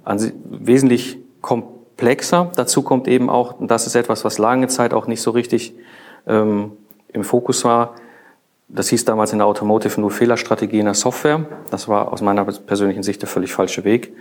wesentlich 0.04 1.18
komplexer. 1.40 2.50
Dazu 2.56 2.82
kommt 2.82 3.06
eben 3.06 3.28
auch, 3.28 3.58
und 3.58 3.70
das 3.70 3.86
ist 3.86 3.94
etwas, 3.94 4.24
was 4.24 4.38
lange 4.38 4.68
Zeit 4.68 4.94
auch 4.94 5.06
nicht 5.06 5.20
so 5.20 5.30
richtig 5.32 5.74
ähm, 6.26 6.72
im 7.12 7.24
Fokus 7.24 7.64
war, 7.64 7.94
das 8.74 8.88
hieß 8.88 9.04
damals 9.04 9.32
in 9.32 9.38
der 9.38 9.46
Automotive 9.46 10.00
nur 10.00 10.10
Fehlerstrategie 10.10 10.78
in 10.78 10.86
der 10.86 10.94
Software. 10.94 11.44
Das 11.70 11.88
war 11.88 12.12
aus 12.12 12.22
meiner 12.22 12.44
persönlichen 12.44 13.02
Sicht 13.02 13.20
der 13.22 13.28
völlig 13.28 13.52
falsche 13.52 13.84
Weg. 13.84 14.14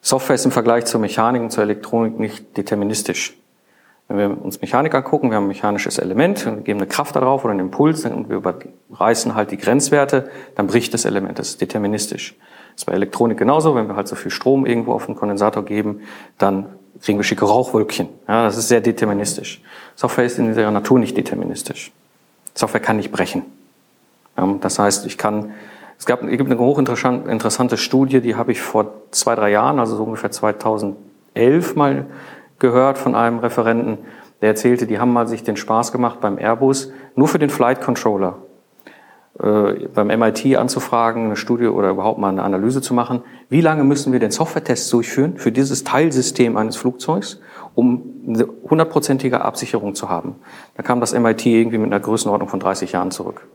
Software 0.00 0.34
ist 0.34 0.44
im 0.44 0.52
Vergleich 0.52 0.84
zur 0.84 1.00
Mechanik 1.00 1.42
und 1.42 1.50
zur 1.50 1.64
Elektronik 1.64 2.18
nicht 2.18 2.56
deterministisch. 2.56 3.36
Wenn 4.08 4.18
wir 4.18 4.44
uns 4.44 4.60
Mechanik 4.60 4.94
angucken, 4.94 5.30
wir 5.30 5.36
haben 5.36 5.44
ein 5.44 5.48
mechanisches 5.48 5.98
Element, 5.98 6.44
wir 6.44 6.56
geben 6.56 6.80
eine 6.80 6.88
Kraft 6.88 7.16
darauf 7.16 7.44
oder 7.44 7.52
einen 7.52 7.60
Impuls 7.60 8.04
und 8.04 8.28
wir 8.28 8.36
überreißen 8.36 9.34
halt 9.34 9.50
die 9.52 9.56
Grenzwerte, 9.56 10.28
dann 10.54 10.66
bricht 10.66 10.92
das 10.92 11.04
Element. 11.04 11.38
Das 11.38 11.50
ist 11.50 11.60
deterministisch. 11.60 12.36
Das 12.74 12.82
ist 12.82 12.84
bei 12.86 12.92
Elektronik 12.92 13.38
genauso. 13.38 13.74
Wenn 13.74 13.88
wir 13.88 13.96
halt 13.96 14.08
so 14.08 14.16
viel 14.16 14.30
Strom 14.30 14.66
irgendwo 14.66 14.92
auf 14.92 15.06
den 15.06 15.14
Kondensator 15.14 15.64
geben, 15.64 16.02
dann 16.38 16.66
kriegen 17.00 17.18
wir 17.18 17.24
schicke 17.24 17.44
Rauchwölkchen. 17.44 18.08
Ja, 18.28 18.44
das 18.44 18.56
ist 18.56 18.68
sehr 18.68 18.80
deterministisch. 18.80 19.62
Software 19.96 20.24
ist 20.24 20.38
in 20.38 20.56
ihrer 20.56 20.70
Natur 20.70 20.98
nicht 20.98 21.16
deterministisch. 21.16 21.92
Software 22.54 22.80
kann 22.80 22.96
nicht 22.96 23.12
brechen. 23.12 23.44
Das 24.36 24.78
heißt, 24.78 25.06
ich 25.06 25.18
kann, 25.18 25.52
es 25.98 26.06
gab, 26.06 26.22
es 26.22 26.30
gibt 26.30 26.50
eine 26.50 26.58
hochinteressante 26.58 27.76
Studie, 27.76 28.20
die 28.20 28.34
habe 28.34 28.52
ich 28.52 28.60
vor 28.60 28.92
zwei, 29.10 29.34
drei 29.34 29.50
Jahren, 29.50 29.78
also 29.78 29.96
so 29.96 30.04
ungefähr 30.04 30.30
2011 30.30 31.76
mal 31.76 32.06
gehört 32.58 32.98
von 32.98 33.14
einem 33.14 33.38
Referenten, 33.38 33.98
der 34.40 34.50
erzählte, 34.50 34.86
die 34.86 34.98
haben 34.98 35.12
mal 35.12 35.28
sich 35.28 35.42
den 35.42 35.56
Spaß 35.56 35.92
gemacht 35.92 36.20
beim 36.20 36.38
Airbus, 36.38 36.92
nur 37.14 37.28
für 37.28 37.38
den 37.38 37.50
Flight 37.50 37.80
Controller 37.80 38.38
äh, 39.38 39.88
beim 39.94 40.08
MIT 40.08 40.56
anzufragen, 40.56 41.26
eine 41.26 41.36
Studie 41.36 41.66
oder 41.66 41.90
überhaupt 41.90 42.18
mal 42.18 42.28
eine 42.28 42.42
Analyse 42.42 42.80
zu 42.80 42.92
machen. 42.94 43.22
Wie 43.48 43.60
lange 43.60 43.84
müssen 43.84 44.12
wir 44.12 44.20
denn 44.20 44.30
Softwaretests 44.30 44.90
durchführen 44.90 45.38
für 45.38 45.52
dieses 45.52 45.84
Teilsystem 45.84 46.56
eines 46.56 46.76
Flugzeugs, 46.76 47.40
um 47.74 48.02
eine 48.26 48.46
hundertprozentige 48.68 49.40
Absicherung 49.40 49.94
zu 49.94 50.08
haben? 50.08 50.36
Da 50.76 50.82
kam 50.82 51.00
das 51.00 51.12
MIT 51.18 51.46
irgendwie 51.46 51.78
mit 51.78 51.92
einer 51.92 52.00
Größenordnung 52.00 52.48
von 52.48 52.60
30 52.60 52.92
Jahren 52.92 53.10
zurück. 53.10 53.46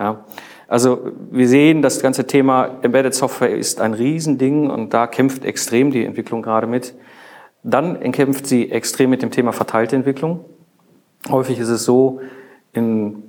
Ja. 0.00 0.24
Also 0.66 1.12
wir 1.30 1.46
sehen, 1.46 1.82
das 1.82 2.00
ganze 2.00 2.26
Thema 2.26 2.78
Embedded 2.82 3.14
Software 3.14 3.54
ist 3.54 3.80
ein 3.80 3.92
Riesending 3.92 4.70
und 4.70 4.94
da 4.94 5.06
kämpft 5.06 5.44
extrem 5.44 5.90
die 5.90 6.04
Entwicklung 6.04 6.42
gerade 6.42 6.66
mit. 6.66 6.94
Dann 7.62 8.00
kämpft 8.12 8.46
sie 8.46 8.70
extrem 8.70 9.10
mit 9.10 9.20
dem 9.20 9.30
Thema 9.30 9.52
verteilte 9.52 9.94
Entwicklung. 9.94 10.44
Häufig 11.28 11.58
ist 11.58 11.68
es 11.68 11.84
so, 11.84 12.20
in, 12.72 13.22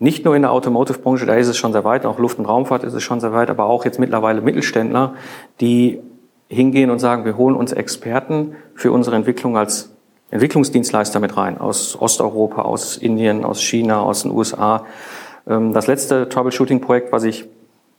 nicht 0.00 0.24
nur 0.24 0.34
in 0.34 0.42
der 0.42 0.50
Automotive-Branche, 0.50 1.26
da 1.26 1.36
ist 1.36 1.46
es 1.46 1.56
schon 1.56 1.72
sehr 1.72 1.84
weit, 1.84 2.04
auch 2.04 2.18
Luft- 2.18 2.38
und 2.38 2.46
Raumfahrt 2.46 2.82
ist 2.82 2.94
es 2.94 3.02
schon 3.02 3.20
sehr 3.20 3.32
weit, 3.32 3.50
aber 3.50 3.66
auch 3.66 3.84
jetzt 3.84 4.00
mittlerweile 4.00 4.40
Mittelständler, 4.40 5.14
die 5.60 6.00
hingehen 6.48 6.90
und 6.90 6.98
sagen, 6.98 7.24
wir 7.24 7.36
holen 7.36 7.54
uns 7.54 7.72
Experten 7.72 8.56
für 8.74 8.90
unsere 8.90 9.14
Entwicklung 9.16 9.56
als 9.56 9.92
Entwicklungsdienstleister 10.30 11.20
mit 11.20 11.36
rein, 11.36 11.58
aus 11.58 12.00
Osteuropa, 12.00 12.62
aus 12.62 12.96
Indien, 12.96 13.44
aus 13.44 13.62
China, 13.62 14.00
aus 14.00 14.22
den 14.22 14.32
USA. 14.32 14.84
Ähm, 15.46 15.72
das 15.72 15.86
letzte 15.86 16.28
Troubleshooting-Projekt, 16.28 17.12
was 17.12 17.24
ich 17.24 17.48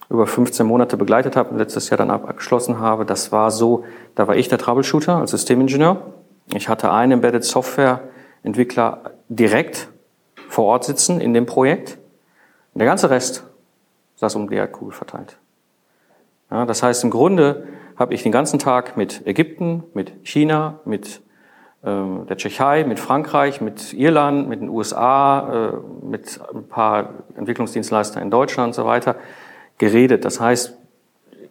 über 0.09 0.25
15 0.25 0.65
Monate 0.65 0.97
begleitet 0.97 1.35
habe 1.35 1.49
und 1.49 1.57
letztes 1.57 1.89
Jahr 1.89 1.97
dann 1.97 2.11
abgeschlossen 2.11 2.79
habe, 2.79 3.05
das 3.05 3.31
war 3.31 3.51
so, 3.51 3.83
da 4.15 4.27
war 4.27 4.35
ich 4.35 4.47
der 4.47 4.57
Troubleshooter 4.57 5.17
als 5.17 5.31
Systemingenieur. 5.31 6.01
Ich 6.53 6.69
hatte 6.69 6.91
einen 6.91 7.13
Embedded 7.13 7.43
Software 7.43 8.01
Entwickler 8.43 9.11
direkt 9.27 9.89
vor 10.47 10.65
Ort 10.65 10.85
sitzen 10.85 11.19
in 11.19 11.33
dem 11.33 11.45
Projekt. 11.45 11.97
Und 12.73 12.79
der 12.79 12.87
ganze 12.87 13.09
Rest 13.09 13.43
saß 14.15 14.35
um 14.35 14.49
die 14.49 14.55
Erdkugel 14.55 14.93
verteilt. 14.93 15.37
Ja, 16.49 16.65
das 16.65 16.81
heißt, 16.81 17.03
im 17.03 17.09
Grunde 17.09 17.67
habe 17.97 18.13
ich 18.13 18.23
den 18.23 18.31
ganzen 18.31 18.59
Tag 18.59 18.95
mit 18.95 19.25
Ägypten, 19.25 19.83
mit 19.93 20.13
China, 20.23 20.79
mit 20.85 21.21
der 21.87 22.37
Tschechei, 22.37 22.83
mit 22.83 22.99
Frankreich, 22.99 23.61
mit 23.61 23.93
Irland, 23.93 24.49
mit 24.49 24.59
den 24.61 24.69
USA, 24.69 25.71
äh, 25.71 26.05
mit 26.05 26.39
ein 26.53 26.67
paar 26.67 27.13
Entwicklungsdienstleistern 27.37 28.21
in 28.21 28.29
Deutschland 28.29 28.67
und 28.67 28.73
so 28.73 28.85
weiter 28.85 29.15
geredet. 29.77 30.25
Das 30.25 30.39
heißt, 30.39 30.77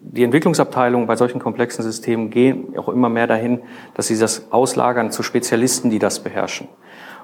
die 0.01 0.23
Entwicklungsabteilungen 0.23 1.07
bei 1.07 1.17
solchen 1.17 1.41
komplexen 1.41 1.83
Systemen 1.83 2.31
gehen 2.31 2.77
auch 2.79 2.89
immer 2.89 3.09
mehr 3.09 3.27
dahin, 3.27 3.63
dass 3.95 4.09
sie 4.09 4.19
das 4.19 4.53
auslagern 4.53 5.11
zu 5.11 5.23
Spezialisten, 5.23 5.91
die 5.91 5.99
das 5.99 6.21
beherrschen. 6.21 6.69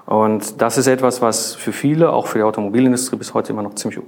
Und 0.05 0.61
das 0.61 0.77
ist 0.77 0.87
etwas, 0.87 1.21
was 1.21 1.55
für 1.55 1.71
viele, 1.71 2.11
auch 2.11 2.27
für 2.27 2.39
die 2.39 2.43
Automobilindustrie 2.43 3.15
bis 3.15 3.33
heute 3.33 3.53
immer 3.53 3.63
noch 3.63 3.75
ziemlich 3.75 4.01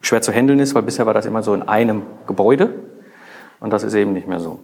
schwer 0.00 0.22
zu 0.22 0.30
handeln 0.30 0.60
ist, 0.60 0.74
weil 0.74 0.82
bisher 0.82 1.06
war 1.06 1.14
das 1.14 1.26
immer 1.26 1.42
so 1.42 1.54
in 1.54 1.62
einem 1.62 2.02
Gebäude 2.26 2.74
und 3.60 3.72
das 3.72 3.82
ist 3.82 3.94
eben 3.94 4.12
nicht 4.12 4.28
mehr 4.28 4.40
so. 4.40 4.60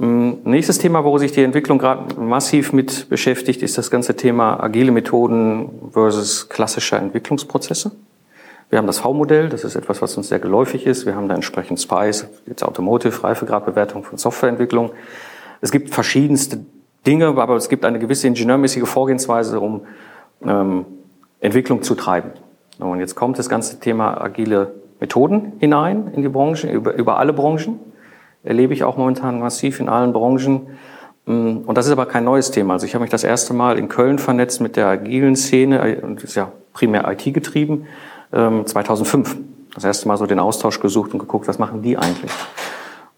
Mm, 0.00 0.38
nächstes 0.44 0.78
Thema, 0.78 1.04
wo 1.04 1.18
sich 1.18 1.32
die 1.32 1.42
Entwicklung 1.42 1.76
gerade 1.76 2.18
massiv 2.18 2.72
mit 2.72 3.10
beschäftigt, 3.10 3.60
ist 3.60 3.76
das 3.76 3.90
ganze 3.90 4.16
Thema 4.16 4.58
agile 4.58 4.92
Methoden 4.92 5.90
versus 5.92 6.48
klassischer 6.48 6.98
Entwicklungsprozesse. 6.98 7.92
Wir 8.70 8.78
haben 8.78 8.86
das 8.86 9.00
V-Modell, 9.00 9.50
das 9.50 9.62
ist 9.62 9.76
etwas, 9.76 10.00
was 10.00 10.16
uns 10.16 10.28
sehr 10.28 10.38
geläufig 10.38 10.86
ist. 10.86 11.04
Wir 11.04 11.16
haben 11.16 11.28
da 11.28 11.34
entsprechend 11.34 11.78
SPICE, 11.78 12.28
jetzt 12.46 12.62
Automotive, 12.62 13.22
Reifegradbewertung 13.22 14.02
von 14.02 14.16
Softwareentwicklung. 14.16 14.92
Es 15.60 15.70
gibt 15.70 15.90
verschiedenste 15.90 16.64
Dinge, 17.06 17.26
aber 17.26 17.56
es 17.56 17.68
gibt 17.68 17.84
eine 17.84 17.98
gewisse 17.98 18.26
ingenieurmäßige 18.26 18.88
Vorgehensweise, 18.88 19.60
um 19.60 19.82
ähm, 20.42 20.86
Entwicklung 21.40 21.82
zu 21.82 21.94
treiben. 21.94 22.30
Und 22.78 23.00
jetzt 23.00 23.16
kommt 23.16 23.38
das 23.38 23.50
ganze 23.50 23.80
Thema 23.80 24.18
agile 24.18 24.72
Methoden 24.98 25.52
hinein 25.58 26.10
in 26.14 26.22
die 26.22 26.28
Branche, 26.30 26.70
über, 26.70 26.94
über 26.94 27.18
alle 27.18 27.34
Branchen. 27.34 27.78
Erlebe 28.42 28.72
ich 28.72 28.84
auch 28.84 28.96
momentan 28.96 29.40
massiv 29.40 29.80
in 29.80 29.88
allen 29.88 30.12
Branchen. 30.12 30.66
Mm, 31.26 31.58
und 31.66 31.76
das 31.76 31.86
ist 31.86 31.92
aber 31.92 32.06
kein 32.06 32.24
neues 32.24 32.50
Thema. 32.50 32.74
Also 32.74 32.86
ich 32.86 32.94
habe 32.94 33.02
mich 33.02 33.10
das 33.10 33.24
erste 33.24 33.54
Mal 33.54 33.78
in 33.78 33.88
Köln 33.88 34.18
vernetzt 34.18 34.60
mit 34.60 34.76
der 34.76 34.86
agilen 34.86 35.36
Szene 35.36 36.00
und 36.02 36.16
das 36.16 36.30
ist 36.30 36.34
ja 36.36 36.52
primär 36.72 37.10
IT 37.10 37.34
getrieben, 37.34 37.86
2005. 38.30 39.34
Ähm, 39.34 39.44
das 39.74 39.84
erste 39.84 40.08
Mal 40.08 40.16
so 40.16 40.26
den 40.26 40.40
Austausch 40.40 40.80
gesucht 40.80 41.12
und 41.12 41.20
geguckt, 41.20 41.46
was 41.46 41.58
machen 41.58 41.82
die 41.82 41.96
eigentlich? 41.96 42.32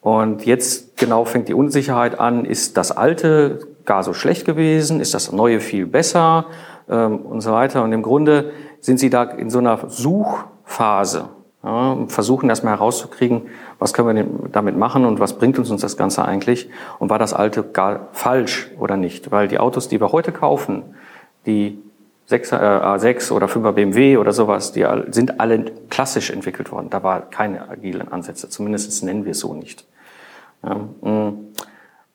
Und 0.02 0.44
jetzt 0.44 0.96
genau 0.96 1.24
fängt 1.24 1.48
die 1.48 1.54
Unsicherheit 1.54 2.18
an, 2.18 2.44
ist 2.44 2.76
das 2.76 2.90
Alte 2.90 3.68
gar 3.84 4.02
so 4.02 4.12
schlecht 4.12 4.44
gewesen, 4.44 5.00
ist 5.00 5.14
das 5.14 5.32
Neue 5.32 5.60
viel 5.60 5.86
besser 5.86 6.46
ähm, 6.88 7.20
und 7.20 7.40
so 7.40 7.52
weiter. 7.52 7.82
Und 7.84 7.92
im 7.92 8.02
Grunde 8.02 8.50
sind 8.80 8.98
sie 8.98 9.10
da 9.10 9.22
in 9.22 9.48
so 9.48 9.58
einer 9.58 9.88
Suchphase 9.88 11.28
ja, 11.62 11.92
und 11.92 12.10
versuchen 12.10 12.48
erstmal 12.48 12.74
herauszukriegen, 12.74 13.42
was 13.82 13.92
können 13.92 14.16
wir 14.16 14.48
damit 14.52 14.76
machen 14.76 15.04
und 15.04 15.18
was 15.18 15.38
bringt 15.38 15.58
uns, 15.58 15.68
das 15.80 15.96
Ganze 15.96 16.24
eigentlich 16.24 16.70
und 17.00 17.10
war 17.10 17.18
das 17.18 17.34
Alte 17.34 17.64
gar 17.64 18.08
falsch 18.12 18.70
oder 18.78 18.96
nicht. 18.96 19.32
Weil 19.32 19.48
die 19.48 19.58
Autos, 19.58 19.88
die 19.88 20.00
wir 20.00 20.12
heute 20.12 20.30
kaufen, 20.30 20.94
die 21.46 21.82
6, 22.26 22.52
äh, 22.52 22.56
A6 22.56 23.32
oder 23.32 23.46
5er 23.46 23.72
BMW 23.72 24.16
oder 24.18 24.32
sowas, 24.32 24.70
die 24.72 24.86
sind 25.10 25.40
alle 25.40 25.64
klassisch 25.90 26.30
entwickelt 26.30 26.70
worden. 26.70 26.90
Da 26.90 27.02
war 27.02 27.22
keine 27.22 27.68
agilen 27.68 28.10
Ansätze, 28.12 28.48
zumindest 28.48 29.02
nennen 29.02 29.24
wir 29.24 29.32
es 29.32 29.40
so 29.40 29.52
nicht. 29.52 29.84
Mm. 30.62 31.30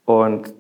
und 0.06 0.54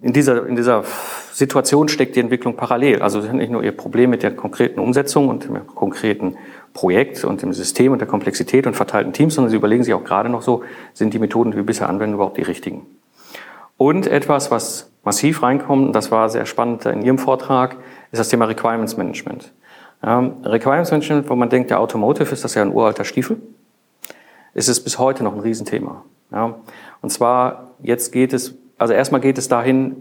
in 0.00 0.14
dieser, 0.14 0.46
in 0.46 0.56
dieser 0.56 0.84
Situation 1.32 1.88
steckt 1.88 2.16
die 2.16 2.20
Entwicklung 2.20 2.56
parallel. 2.56 3.02
Also 3.02 3.20
nicht 3.20 3.50
nur 3.50 3.62
ihr 3.62 3.76
Problem 3.76 4.08
mit 4.08 4.22
der 4.22 4.34
konkreten 4.34 4.80
Umsetzung 4.80 5.28
und 5.28 5.44
dem 5.44 5.66
konkreten 5.66 6.36
Projekt 6.76 7.24
und 7.24 7.42
dem 7.42 7.52
System 7.52 7.92
und 7.92 7.98
der 7.98 8.08
Komplexität 8.08 8.66
und 8.66 8.74
verteilten 8.74 9.12
Teams, 9.12 9.34
sondern 9.34 9.50
sie 9.50 9.56
überlegen 9.56 9.82
sich 9.82 9.94
auch 9.94 10.04
gerade 10.04 10.28
noch 10.28 10.42
so, 10.42 10.62
sind 10.92 11.14
die 11.14 11.18
Methoden, 11.18 11.50
die 11.50 11.56
wir 11.56 11.66
bisher 11.66 11.88
anwenden, 11.88 12.14
überhaupt 12.14 12.36
die 12.36 12.42
richtigen? 12.42 12.86
Und 13.76 14.06
etwas, 14.06 14.50
was 14.50 14.90
massiv 15.02 15.42
reinkommt, 15.42 15.88
und 15.88 15.92
das 15.92 16.10
war 16.10 16.28
sehr 16.28 16.46
spannend 16.46 16.86
in 16.86 17.02
Ihrem 17.02 17.18
Vortrag, 17.18 17.76
ist 18.12 18.18
das 18.18 18.28
Thema 18.28 18.46
Requirements 18.46 18.96
Management. 18.96 19.52
Ähm, 20.02 20.34
Requirements 20.44 20.90
Management, 20.90 21.28
wo 21.30 21.34
man 21.34 21.48
denkt, 21.48 21.70
der 21.70 21.80
Automotive 21.80 22.32
ist 22.32 22.44
das 22.44 22.54
ja 22.54 22.62
ein 22.62 22.72
uralter 22.72 23.04
Stiefel, 23.04 23.40
ist 24.54 24.68
es 24.68 24.82
bis 24.82 24.98
heute 24.98 25.24
noch 25.24 25.34
ein 25.34 25.40
Riesenthema. 25.40 26.04
Ja? 26.30 26.54
Und 27.02 27.10
zwar, 27.10 27.72
jetzt 27.82 28.12
geht 28.12 28.32
es 28.32 28.54
also 28.78 28.92
erstmal 28.92 29.20
geht 29.20 29.38
es 29.38 29.48
dahin, 29.48 29.96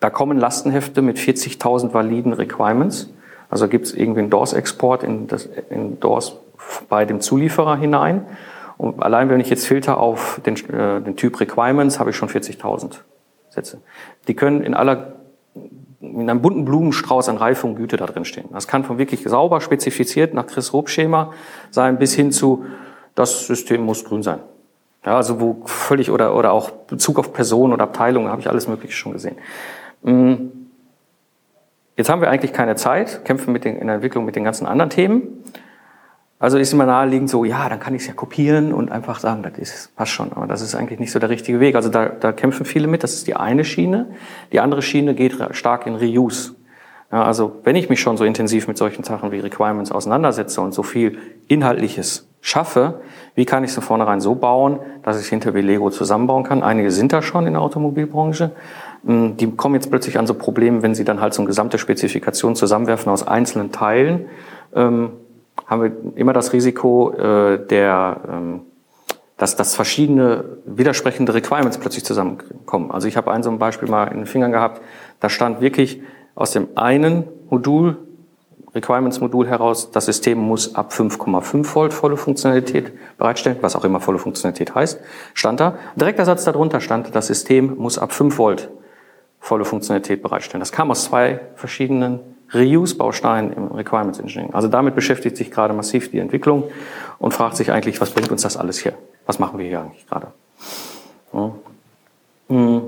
da 0.00 0.08
kommen 0.08 0.38
Lastenhefte 0.38 1.02
mit 1.02 1.18
40.000 1.18 1.92
validen 1.92 2.32
Requirements. 2.32 3.12
Also 3.50 3.68
gibt 3.68 3.86
es 3.86 3.94
irgendwie 3.94 4.20
einen 4.20 4.30
DORS-Export 4.30 5.02
in, 5.02 5.26
das, 5.26 5.48
in 5.70 5.98
DORS 6.00 6.36
bei 6.88 7.04
dem 7.04 7.20
Zulieferer 7.20 7.76
hinein. 7.76 8.26
Und 8.78 9.02
allein 9.02 9.28
wenn 9.28 9.40
ich 9.40 9.50
jetzt 9.50 9.66
filter 9.66 9.98
auf 9.98 10.40
den, 10.46 10.56
äh, 10.70 11.00
den 11.00 11.16
Typ 11.16 11.40
Requirements, 11.40 11.98
habe 11.98 12.10
ich 12.10 12.16
schon 12.16 12.28
40.000 12.28 13.00
Sätze. 13.50 13.82
Die 14.28 14.34
können 14.34 14.62
in 14.62 14.74
aller 14.74 15.14
in 16.00 16.30
einem 16.30 16.40
bunten 16.40 16.64
Blumenstrauß 16.64 17.28
an 17.28 17.36
Reife 17.36 17.66
und 17.66 17.76
Güte 17.76 17.98
da 17.98 18.06
drin 18.06 18.24
stehen. 18.24 18.48
Das 18.52 18.66
kann 18.66 18.84
von 18.84 18.96
wirklich 18.96 19.22
sauber 19.24 19.60
spezifiziert 19.60 20.32
nach 20.32 20.46
Chris 20.46 20.72
Rupp 20.72 20.88
Schema 20.88 21.32
sein 21.70 21.98
bis 21.98 22.14
hin 22.14 22.32
zu 22.32 22.64
das 23.14 23.46
System 23.46 23.82
muss 23.82 24.04
grün 24.04 24.22
sein. 24.22 24.38
Ja, 25.04 25.16
also 25.16 25.40
wo 25.40 25.62
völlig 25.66 26.10
oder, 26.10 26.34
oder 26.34 26.52
auch 26.52 26.70
Bezug 26.70 27.18
auf 27.18 27.32
Personen 27.32 27.72
oder 27.72 27.84
Abteilungen 27.84 28.28
habe 28.28 28.40
ich 28.40 28.48
alles 28.48 28.66
Mögliche 28.66 28.94
schon 28.94 29.12
gesehen. 29.12 29.36
Mm. 30.02 30.59
Jetzt 32.00 32.08
haben 32.08 32.22
wir 32.22 32.30
eigentlich 32.30 32.54
keine 32.54 32.76
Zeit, 32.76 33.26
kämpfen 33.26 33.52
mit 33.52 33.66
den, 33.66 33.76
in 33.76 33.86
der 33.86 33.96
Entwicklung 33.96 34.24
mit 34.24 34.34
den 34.34 34.42
ganzen 34.42 34.64
anderen 34.64 34.88
Themen. 34.88 35.44
Also 36.38 36.56
ist 36.56 36.72
immer 36.72 36.86
naheliegend 36.86 37.28
so, 37.28 37.44
ja, 37.44 37.68
dann 37.68 37.78
kann 37.78 37.94
ich 37.94 38.00
es 38.00 38.08
ja 38.08 38.14
kopieren 38.14 38.72
und 38.72 38.90
einfach 38.90 39.20
sagen, 39.20 39.42
das 39.42 39.58
ist, 39.58 39.94
passt 39.96 40.12
schon. 40.12 40.32
Aber 40.32 40.46
das 40.46 40.62
ist 40.62 40.74
eigentlich 40.74 40.98
nicht 40.98 41.12
so 41.12 41.18
der 41.18 41.28
richtige 41.28 41.60
Weg. 41.60 41.74
Also 41.74 41.90
da, 41.90 42.06
da 42.06 42.32
kämpfen 42.32 42.64
viele 42.64 42.86
mit. 42.86 43.02
Das 43.02 43.12
ist 43.12 43.26
die 43.26 43.36
eine 43.36 43.66
Schiene. 43.66 44.12
Die 44.50 44.60
andere 44.60 44.80
Schiene 44.80 45.14
geht 45.14 45.36
stark 45.50 45.86
in 45.86 45.94
Reuse. 45.94 46.54
Ja, 47.12 47.22
also 47.22 47.60
wenn 47.64 47.76
ich 47.76 47.90
mich 47.90 48.00
schon 48.00 48.16
so 48.16 48.24
intensiv 48.24 48.66
mit 48.66 48.78
solchen 48.78 49.04
Sachen 49.04 49.30
wie 49.30 49.40
Requirements 49.40 49.92
auseinandersetze 49.92 50.62
und 50.62 50.72
so 50.72 50.82
viel 50.82 51.18
Inhaltliches 51.48 52.30
schaffe, 52.40 53.02
wie 53.34 53.44
kann 53.44 53.62
ich 53.62 53.72
es 53.72 53.74
von 53.74 53.84
vornherein 53.84 54.22
so 54.22 54.36
bauen, 54.36 54.78
dass 55.02 55.18
ich 55.18 55.24
es 55.24 55.28
hinter 55.28 55.52
wie 55.54 55.60
Lego 55.60 55.90
zusammenbauen 55.90 56.44
kann? 56.44 56.62
Einige 56.62 56.92
sind 56.92 57.12
da 57.12 57.20
schon 57.20 57.46
in 57.46 57.52
der 57.52 57.60
Automobilbranche. 57.60 58.52
Hm, 59.04 59.36
die 59.36 59.50
kommen 59.52 59.74
jetzt 59.74 59.90
plötzlich 59.90 60.18
an 60.18 60.26
so 60.26 60.34
Probleme, 60.34 60.82
wenn 60.82 60.94
sie 60.94 61.04
dann 61.04 61.20
halt 61.20 61.34
so 61.34 61.42
eine 61.42 61.46
gesamte 61.46 61.78
Spezifikation 61.78 62.56
zusammenwerfen 62.56 63.10
aus 63.10 63.26
einzelnen 63.26 63.72
Teilen. 63.72 64.26
Ähm, 64.74 65.10
haben 65.66 65.82
wir 65.82 65.92
immer 66.16 66.32
das 66.32 66.52
Risiko, 66.52 67.12
äh, 67.12 67.66
der, 67.66 68.20
ähm, 68.30 68.60
dass, 69.36 69.56
dass 69.56 69.74
verschiedene 69.74 70.44
widersprechende 70.66 71.32
Requirements 71.32 71.78
plötzlich 71.78 72.04
zusammenkommen. 72.04 72.90
Also 72.90 73.08
ich 73.08 73.16
habe 73.16 73.30
ein 73.30 73.42
so 73.42 73.50
ein 73.50 73.58
Beispiel 73.58 73.88
mal 73.88 74.08
in 74.08 74.18
den 74.18 74.26
Fingern 74.26 74.52
gehabt, 74.52 74.82
da 75.20 75.28
stand 75.28 75.60
wirklich 75.60 76.02
aus 76.34 76.50
dem 76.50 76.68
einen 76.74 77.24
Modul, 77.48 77.96
Requirements-Modul 78.74 79.48
heraus, 79.48 79.90
das 79.90 80.06
System 80.06 80.38
muss 80.38 80.76
ab 80.76 80.92
5,5 80.92 81.74
Volt 81.74 81.92
volle 81.92 82.16
Funktionalität 82.16 82.92
bereitstellen, 83.18 83.56
was 83.62 83.74
auch 83.74 83.84
immer 83.84 84.00
volle 84.00 84.18
Funktionalität 84.18 84.74
heißt, 84.74 85.00
stand 85.34 85.58
da. 85.58 85.74
Direkter 85.96 86.24
Satz 86.24 86.44
darunter 86.44 86.80
stand, 86.80 87.14
das 87.14 87.26
System 87.26 87.76
muss 87.78 87.98
ab 87.98 88.12
5 88.12 88.38
Volt 88.38 88.70
volle 89.40 89.64
Funktionalität 89.64 90.22
bereitstellen. 90.22 90.60
Das 90.60 90.72
kam 90.72 90.90
aus 90.90 91.04
zwei 91.04 91.40
verschiedenen 91.56 92.20
Reuse-Baustein 92.52 93.52
im 93.52 93.68
Requirements 93.68 94.18
Engineering. 94.18 94.54
Also 94.54 94.68
damit 94.68 94.94
beschäftigt 94.94 95.36
sich 95.36 95.50
gerade 95.50 95.72
massiv 95.72 96.10
die 96.10 96.18
Entwicklung 96.18 96.64
und 97.18 97.32
fragt 97.32 97.56
sich 97.56 97.72
eigentlich, 97.72 98.00
was 98.00 98.10
bringt 98.10 98.30
uns 98.30 98.42
das 98.42 98.56
alles 98.56 98.78
hier? 98.78 98.94
Was 99.26 99.38
machen 99.38 99.58
wir 99.58 99.66
hier 99.66 99.80
eigentlich 99.80 100.06
gerade? 100.06 100.28
Hm. 102.48 102.82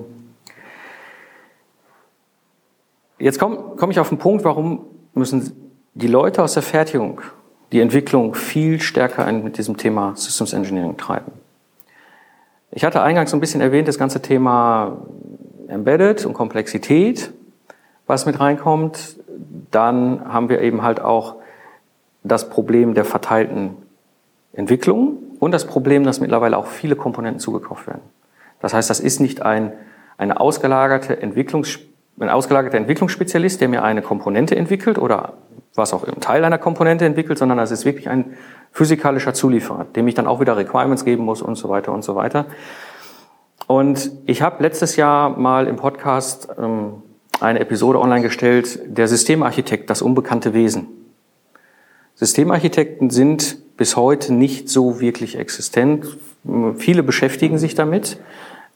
Jetzt 3.18 3.38
komme 3.38 3.74
komm 3.76 3.90
ich 3.92 4.00
auf 4.00 4.08
den 4.08 4.18
Punkt, 4.18 4.44
warum 4.44 4.84
müssen 5.14 5.72
die 5.94 6.08
Leute 6.08 6.42
aus 6.42 6.54
der 6.54 6.62
Fertigung 6.62 7.20
die 7.70 7.80
Entwicklung 7.80 8.34
viel 8.34 8.80
stärker 8.80 9.30
mit 9.32 9.58
diesem 9.58 9.76
Thema 9.76 10.14
Systems 10.16 10.52
Engineering 10.52 10.96
treiben. 10.96 11.32
Ich 12.70 12.84
hatte 12.84 13.02
eingangs 13.02 13.30
so 13.30 13.36
ein 13.36 13.40
bisschen 13.40 13.60
erwähnt, 13.60 13.86
das 13.88 13.98
ganze 13.98 14.20
Thema 14.20 14.98
Embedded 15.72 16.24
und 16.26 16.34
Komplexität, 16.34 17.32
was 18.06 18.26
mit 18.26 18.38
reinkommt. 18.38 19.16
Dann 19.70 20.32
haben 20.32 20.48
wir 20.48 20.60
eben 20.60 20.82
halt 20.82 21.00
auch 21.00 21.36
das 22.22 22.48
Problem 22.50 22.94
der 22.94 23.04
verteilten 23.04 23.76
Entwicklung 24.52 25.18
und 25.40 25.52
das 25.52 25.66
Problem, 25.66 26.04
dass 26.04 26.20
mittlerweile 26.20 26.56
auch 26.56 26.66
viele 26.66 26.94
Komponenten 26.94 27.40
zugekauft 27.40 27.86
werden. 27.86 28.02
Das 28.60 28.74
heißt, 28.74 28.88
das 28.88 29.00
ist 29.00 29.20
nicht 29.20 29.42
ein, 29.42 29.72
eine 30.16 30.38
ausgelagerte 30.38 31.20
Entwicklungs, 31.20 31.80
ein 32.20 32.28
ausgelagerter 32.28 32.76
Entwicklungsspezialist, 32.76 33.60
der 33.60 33.68
mir 33.68 33.82
eine 33.82 34.02
Komponente 34.02 34.54
entwickelt 34.54 34.98
oder 34.98 35.32
was 35.74 35.92
auch 35.94 36.04
im 36.04 36.20
Teil 36.20 36.44
einer 36.44 36.58
Komponente 36.58 37.04
entwickelt, 37.04 37.38
sondern 37.38 37.58
das 37.58 37.70
ist 37.70 37.84
wirklich 37.84 38.08
ein 38.08 38.36
physikalischer 38.70 39.34
Zulieferer, 39.34 39.86
dem 39.96 40.06
ich 40.06 40.14
dann 40.14 40.26
auch 40.26 40.40
wieder 40.40 40.56
Requirements 40.56 41.04
geben 41.04 41.24
muss 41.24 41.42
und 41.42 41.56
so 41.56 41.68
weiter 41.68 41.92
und 41.92 42.04
so 42.04 42.14
weiter. 42.14 42.46
Und 43.72 44.12
ich 44.26 44.42
habe 44.42 44.62
letztes 44.62 44.96
Jahr 44.96 45.30
mal 45.38 45.66
im 45.66 45.76
Podcast 45.76 46.48
ähm, 46.58 47.02
eine 47.40 47.58
Episode 47.58 47.98
online 48.00 48.20
gestellt, 48.20 48.78
der 48.84 49.08
Systemarchitekt, 49.08 49.88
das 49.88 50.02
unbekannte 50.02 50.52
Wesen. 50.52 50.88
Systemarchitekten 52.14 53.08
sind 53.08 53.56
bis 53.78 53.96
heute 53.96 54.34
nicht 54.34 54.68
so 54.68 55.00
wirklich 55.00 55.38
existent. 55.38 56.18
Viele 56.76 57.02
beschäftigen 57.02 57.56
sich 57.56 57.74
damit. 57.74 58.18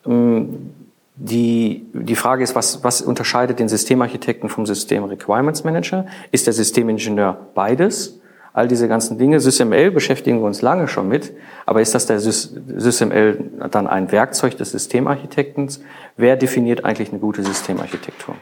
Ähm, 0.06 0.70
die, 1.16 1.84
die 1.92 2.16
Frage 2.16 2.42
ist, 2.42 2.54
was, 2.54 2.82
was 2.82 3.02
unterscheidet 3.02 3.58
den 3.58 3.68
Systemarchitekten 3.68 4.48
vom 4.48 4.64
System 4.64 5.04
Requirements 5.04 5.62
Manager? 5.62 6.06
Ist 6.32 6.46
der 6.46 6.54
Systemingenieur 6.54 7.48
beides? 7.54 8.18
All 8.56 8.68
diese 8.68 8.88
ganzen 8.88 9.18
Dinge. 9.18 9.38
SysML 9.38 9.90
beschäftigen 9.90 10.40
wir 10.40 10.46
uns 10.46 10.62
lange 10.62 10.88
schon 10.88 11.08
mit. 11.08 11.34
Aber 11.66 11.82
ist 11.82 11.94
das 11.94 12.06
der 12.06 12.18
SysML 12.20 13.50
dann 13.70 13.86
ein 13.86 14.10
Werkzeug 14.10 14.56
des 14.56 14.70
Systemarchitekten? 14.70 15.68
Wer 16.16 16.36
definiert 16.36 16.82
eigentlich 16.82 17.10
eine 17.10 17.18
gute 17.18 17.42
Systemarchitektur? 17.42 18.34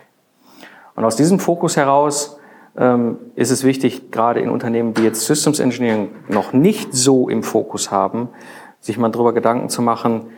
Und 0.95 1.05
aus 1.05 1.17
diesem 1.17 1.41
Fokus 1.41 1.77
heraus 1.77 2.39
ähm, 2.79 3.17
ist 3.35 3.51
es 3.51 3.65
wichtig, 3.65 4.13
gerade 4.13 4.39
in 4.39 4.51
Unternehmen, 4.51 4.95
die 4.95 5.03
jetzt 5.03 5.27
Systems 5.27 5.59
Engineering 5.59 6.11
noch 6.29 6.53
nicht 6.53 6.95
so 6.95 7.29
im 7.29 7.43
Fokus 7.43 7.91
haben, 7.91 8.29
sich 8.79 8.97
mal 8.97 9.09
darüber 9.09 9.33
Gedanken 9.33 9.69
zu 9.69 9.83
machen, 9.83 10.29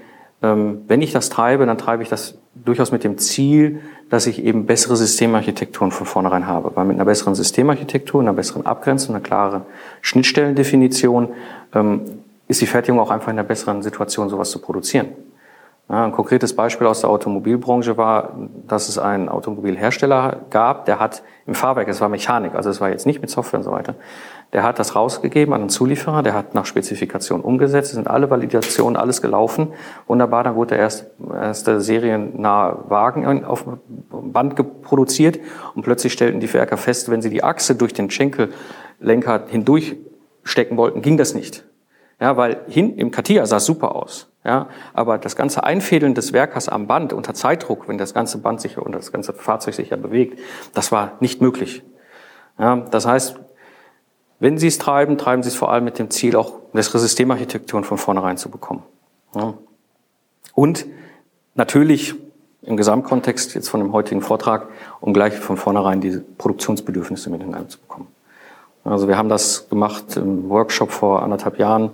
ähm, 0.43 0.85
wenn 0.89 1.03
ich 1.03 1.13
das 1.13 1.29
treibe, 1.29 1.67
dann 1.67 1.77
treibe 1.77 2.03
ich 2.03 2.09
das 2.09 2.39
durchaus 2.65 2.93
mit 2.93 3.05
dem 3.05 3.19
Ziel, 3.19 3.81
dass 4.09 4.27
ich 4.27 4.43
eben 4.43 4.67
bessere 4.67 4.97
Systemarchitekturen 4.97 5.91
von 5.91 6.07
vornherein 6.07 6.47
habe. 6.47 6.73
Weil 6.75 6.87
mit 6.87 6.97
einer 6.97 7.05
besseren 7.05 7.35
Systemarchitektur, 7.35 8.21
einer 8.21 8.33
besseren 8.33 8.65
Abgrenzung, 8.67 9.15
einer 9.15 9.23
klaren 9.23 9.63
Schnittstellendefinition 10.01 11.31
ähm, 11.75 12.03
ist 12.49 12.61
die 12.61 12.67
Fertigung 12.67 13.01
auch 13.01 13.11
einfach 13.11 13.29
in 13.29 13.39
einer 13.39 13.49
besseren 13.49 13.83
Situation, 13.83 14.29
sowas 14.29 14.51
zu 14.51 14.61
produzieren. 14.61 15.09
Ja, 15.89 16.05
ein 16.05 16.11
konkretes 16.11 16.57
Beispiel 16.57 16.89
aus 16.89 17.03
der 17.03 17.11
Automobilbranche 17.11 17.97
war, 17.97 18.37
dass 18.67 18.89
es 18.89 18.99
einen 18.99 19.29
Automobilhersteller 19.29 20.41
gab, 20.51 20.85
der 20.87 20.99
hat 20.99 21.23
im 21.47 21.55
Fahrwerk, 21.55 21.87
es 21.87 22.01
war 22.01 22.09
Mechanik, 22.09 22.57
also 22.57 22.71
es 22.71 22.81
war 22.81 22.91
jetzt 22.91 23.07
nicht 23.07 23.21
mit 23.21 23.31
Software 23.31 23.61
und 23.61 23.65
so 23.65 23.71
weiter, 23.71 23.95
der 24.53 24.65
hat 24.65 24.81
das 24.81 24.97
rausgegeben 24.97 25.55
an 25.55 25.61
einen 25.61 25.71
Zulieferer, 25.71 26.25
der 26.25 26.35
hat 26.35 26.55
nach 26.55 26.67
Spezifikation 26.67 27.41
umgesetzt, 27.41 27.93
sind 27.93 28.09
alle 28.09 28.31
Validationen, 28.31 28.97
alles 28.97 29.23
gelaufen. 29.23 29.73
Wunderbar, 30.09 30.43
dann 30.43 30.57
wurde 30.57 30.71
der 30.71 30.79
erste, 30.79 31.11
erste 31.33 31.81
seriennahe 31.81 32.79
Wagen 32.89 33.45
auf 33.45 33.65
Band 34.11 34.83
produziert 34.83 35.39
und 35.77 35.83
plötzlich 35.83 36.13
stellten 36.13 36.41
die 36.41 36.53
Werker 36.53 36.79
fest, 36.79 37.13
wenn 37.13 37.23
sie 37.23 37.31
die 37.31 37.45
Achse 37.45 37.77
durch 37.77 37.95
den 37.95 38.11
Schenkellenker 38.11 39.45
hindurchstecken 39.47 40.77
wollten, 40.77 41.01
ging 41.01 41.17
das 41.17 41.35
nicht. 41.35 41.65
Ja, 42.21 42.37
weil 42.37 42.63
hin 42.67 42.97
im 42.97 43.11
Katia 43.11 43.47
sah 43.47 43.59
es 43.59 43.67
super 43.67 43.95
aus. 43.95 44.33
Ja, 44.47 44.69
aber 44.95 45.19
das 45.19 45.35
ganze 45.35 45.65
Einfädeln 45.65 46.15
des 46.15 46.33
Werkers 46.33 46.69
am 46.69 46.87
Band 46.87 47.13
unter 47.13 47.35
Zeitdruck, 47.35 47.89
wenn 47.89 47.99
das 47.99 48.15
ganze 48.15 48.39
Band 48.39 48.61
sich 48.61 48.79
und 48.79 48.95
das 48.95 49.11
ganze 49.11 49.33
Fahrzeug 49.33 49.75
sich 49.75 49.91
ja 49.91 49.97
bewegt, 49.97 50.39
das 50.73 50.93
war 50.93 51.15
nicht 51.19 51.41
möglich. 51.41 51.83
Ja, 52.57 52.77
das 52.77 53.07
heißt, 53.07 53.41
wenn 54.39 54.57
Sie 54.57 54.69
es 54.69 54.79
treiben, 54.79 55.19
treiben 55.19 55.43
Sie 55.43 55.49
es 55.49 55.57
vor 55.57 55.73
allem 55.73 55.83
mit 55.83 55.99
dem 55.99 56.11
Ziel, 56.11 56.37
auch 56.37 56.53
bessere 56.73 57.01
Systemarchitekturen 57.01 57.83
von 57.83 57.99
vornherein 57.99 58.37
zu 58.37 58.49
bekommen. 58.49 58.85
Ja. 59.35 59.55
Und 60.55 60.87
natürlich 61.57 62.15
im 62.63 62.77
Gesamtkontext 62.77 63.53
jetzt 63.57 63.69
von 63.69 63.81
dem 63.81 63.93
heutigen 63.93 64.23
Vortrag, 64.23 64.69
um 65.01 65.13
gleich 65.13 65.35
von 65.35 65.57
vornherein 65.57 66.01
diese 66.01 66.21
Produktionsbedürfnisse 66.21 67.31
mit 67.31 67.43
hineinzubekommen. 67.43 68.07
Also 68.85 69.09
wir 69.09 69.19
haben 69.19 69.29
das 69.29 69.69
gemacht 69.69 70.17
im 70.17 70.49
Workshop 70.49 70.93
vor 70.93 71.25
anderthalb 71.25 71.59
Jahren 71.59 71.91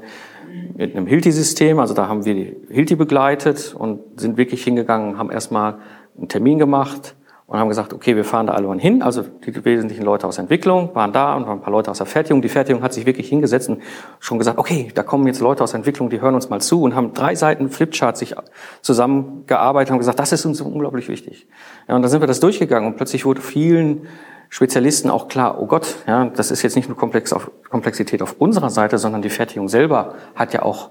mit 0.76 0.94
einem 0.94 1.06
Hilti-System. 1.06 1.78
Also 1.78 1.94
da 1.94 2.08
haben 2.08 2.24
wir 2.24 2.34
die 2.34 2.56
Hilti 2.70 2.96
begleitet 2.96 3.74
und 3.78 4.20
sind 4.20 4.36
wirklich 4.36 4.64
hingegangen, 4.64 5.18
haben 5.18 5.30
erstmal 5.30 5.78
einen 6.16 6.28
Termin 6.28 6.58
gemacht 6.58 7.14
und 7.46 7.58
haben 7.58 7.68
gesagt, 7.68 7.92
okay, 7.92 8.16
wir 8.16 8.24
fahren 8.24 8.46
da 8.46 8.54
alle 8.54 8.72
hin. 8.76 9.02
Also 9.02 9.22
die 9.22 9.64
wesentlichen 9.64 10.04
Leute 10.04 10.26
aus 10.26 10.38
Entwicklung 10.38 10.94
waren 10.94 11.12
da 11.12 11.34
und 11.34 11.44
ein 11.44 11.60
paar 11.60 11.70
Leute 11.70 11.90
aus 11.90 11.98
der 11.98 12.06
Fertigung. 12.06 12.40
Die 12.40 12.48
Fertigung 12.48 12.82
hat 12.82 12.94
sich 12.94 13.04
wirklich 13.04 13.28
hingesetzt 13.28 13.68
und 13.68 13.82
schon 14.20 14.38
gesagt, 14.38 14.58
okay, 14.58 14.88
da 14.94 15.02
kommen 15.02 15.26
jetzt 15.26 15.40
Leute 15.40 15.62
aus 15.62 15.74
Entwicklung, 15.74 16.08
die 16.08 16.22
hören 16.22 16.34
uns 16.34 16.48
mal 16.48 16.62
zu 16.62 16.82
und 16.82 16.94
haben 16.94 17.12
drei 17.12 17.34
Seiten 17.34 17.68
Flipchart 17.68 18.16
sich 18.16 18.34
zusammengearbeitet 18.80 19.92
und 19.92 19.98
gesagt, 19.98 20.18
das 20.18 20.32
ist 20.32 20.46
uns 20.46 20.62
unglaublich 20.62 21.08
wichtig. 21.08 21.46
Ja, 21.88 21.96
und 21.96 22.02
dann 22.02 22.10
sind 22.10 22.22
wir 22.22 22.26
das 22.26 22.40
durchgegangen 22.40 22.88
und 22.88 22.96
plötzlich 22.96 23.26
wurde 23.26 23.42
vielen 23.42 24.06
Spezialisten 24.54 25.08
auch 25.08 25.28
klar, 25.28 25.62
oh 25.62 25.66
Gott, 25.66 25.96
ja, 26.06 26.26
das 26.26 26.50
ist 26.50 26.60
jetzt 26.60 26.76
nicht 26.76 26.86
nur 26.86 26.98
Komplex 26.98 27.32
auf, 27.32 27.50
Komplexität 27.70 28.20
auf 28.20 28.36
unserer 28.38 28.68
Seite, 28.68 28.98
sondern 28.98 29.22
die 29.22 29.30
Fertigung 29.30 29.66
selber 29.70 30.14
hat 30.34 30.52
ja 30.52 30.60
auch 30.60 30.90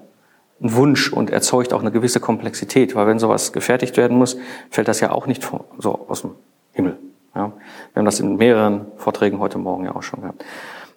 einen 0.60 0.74
Wunsch 0.74 1.12
und 1.12 1.30
erzeugt 1.30 1.72
auch 1.72 1.80
eine 1.80 1.92
gewisse 1.92 2.18
Komplexität, 2.18 2.96
weil 2.96 3.06
wenn 3.06 3.20
sowas 3.20 3.52
gefertigt 3.52 3.96
werden 3.96 4.18
muss, 4.18 4.36
fällt 4.68 4.88
das 4.88 4.98
ja 4.98 5.12
auch 5.12 5.28
nicht 5.28 5.48
so 5.78 6.06
aus 6.08 6.22
dem 6.22 6.32
Himmel. 6.72 6.98
Ja. 7.36 7.52
Wir 7.92 8.00
haben 8.00 8.04
das 8.04 8.18
in 8.18 8.36
mehreren 8.36 8.86
Vorträgen 8.96 9.38
heute 9.38 9.58
Morgen 9.58 9.84
ja 9.84 9.94
auch 9.94 10.02
schon 10.02 10.22
gehabt. 10.22 10.44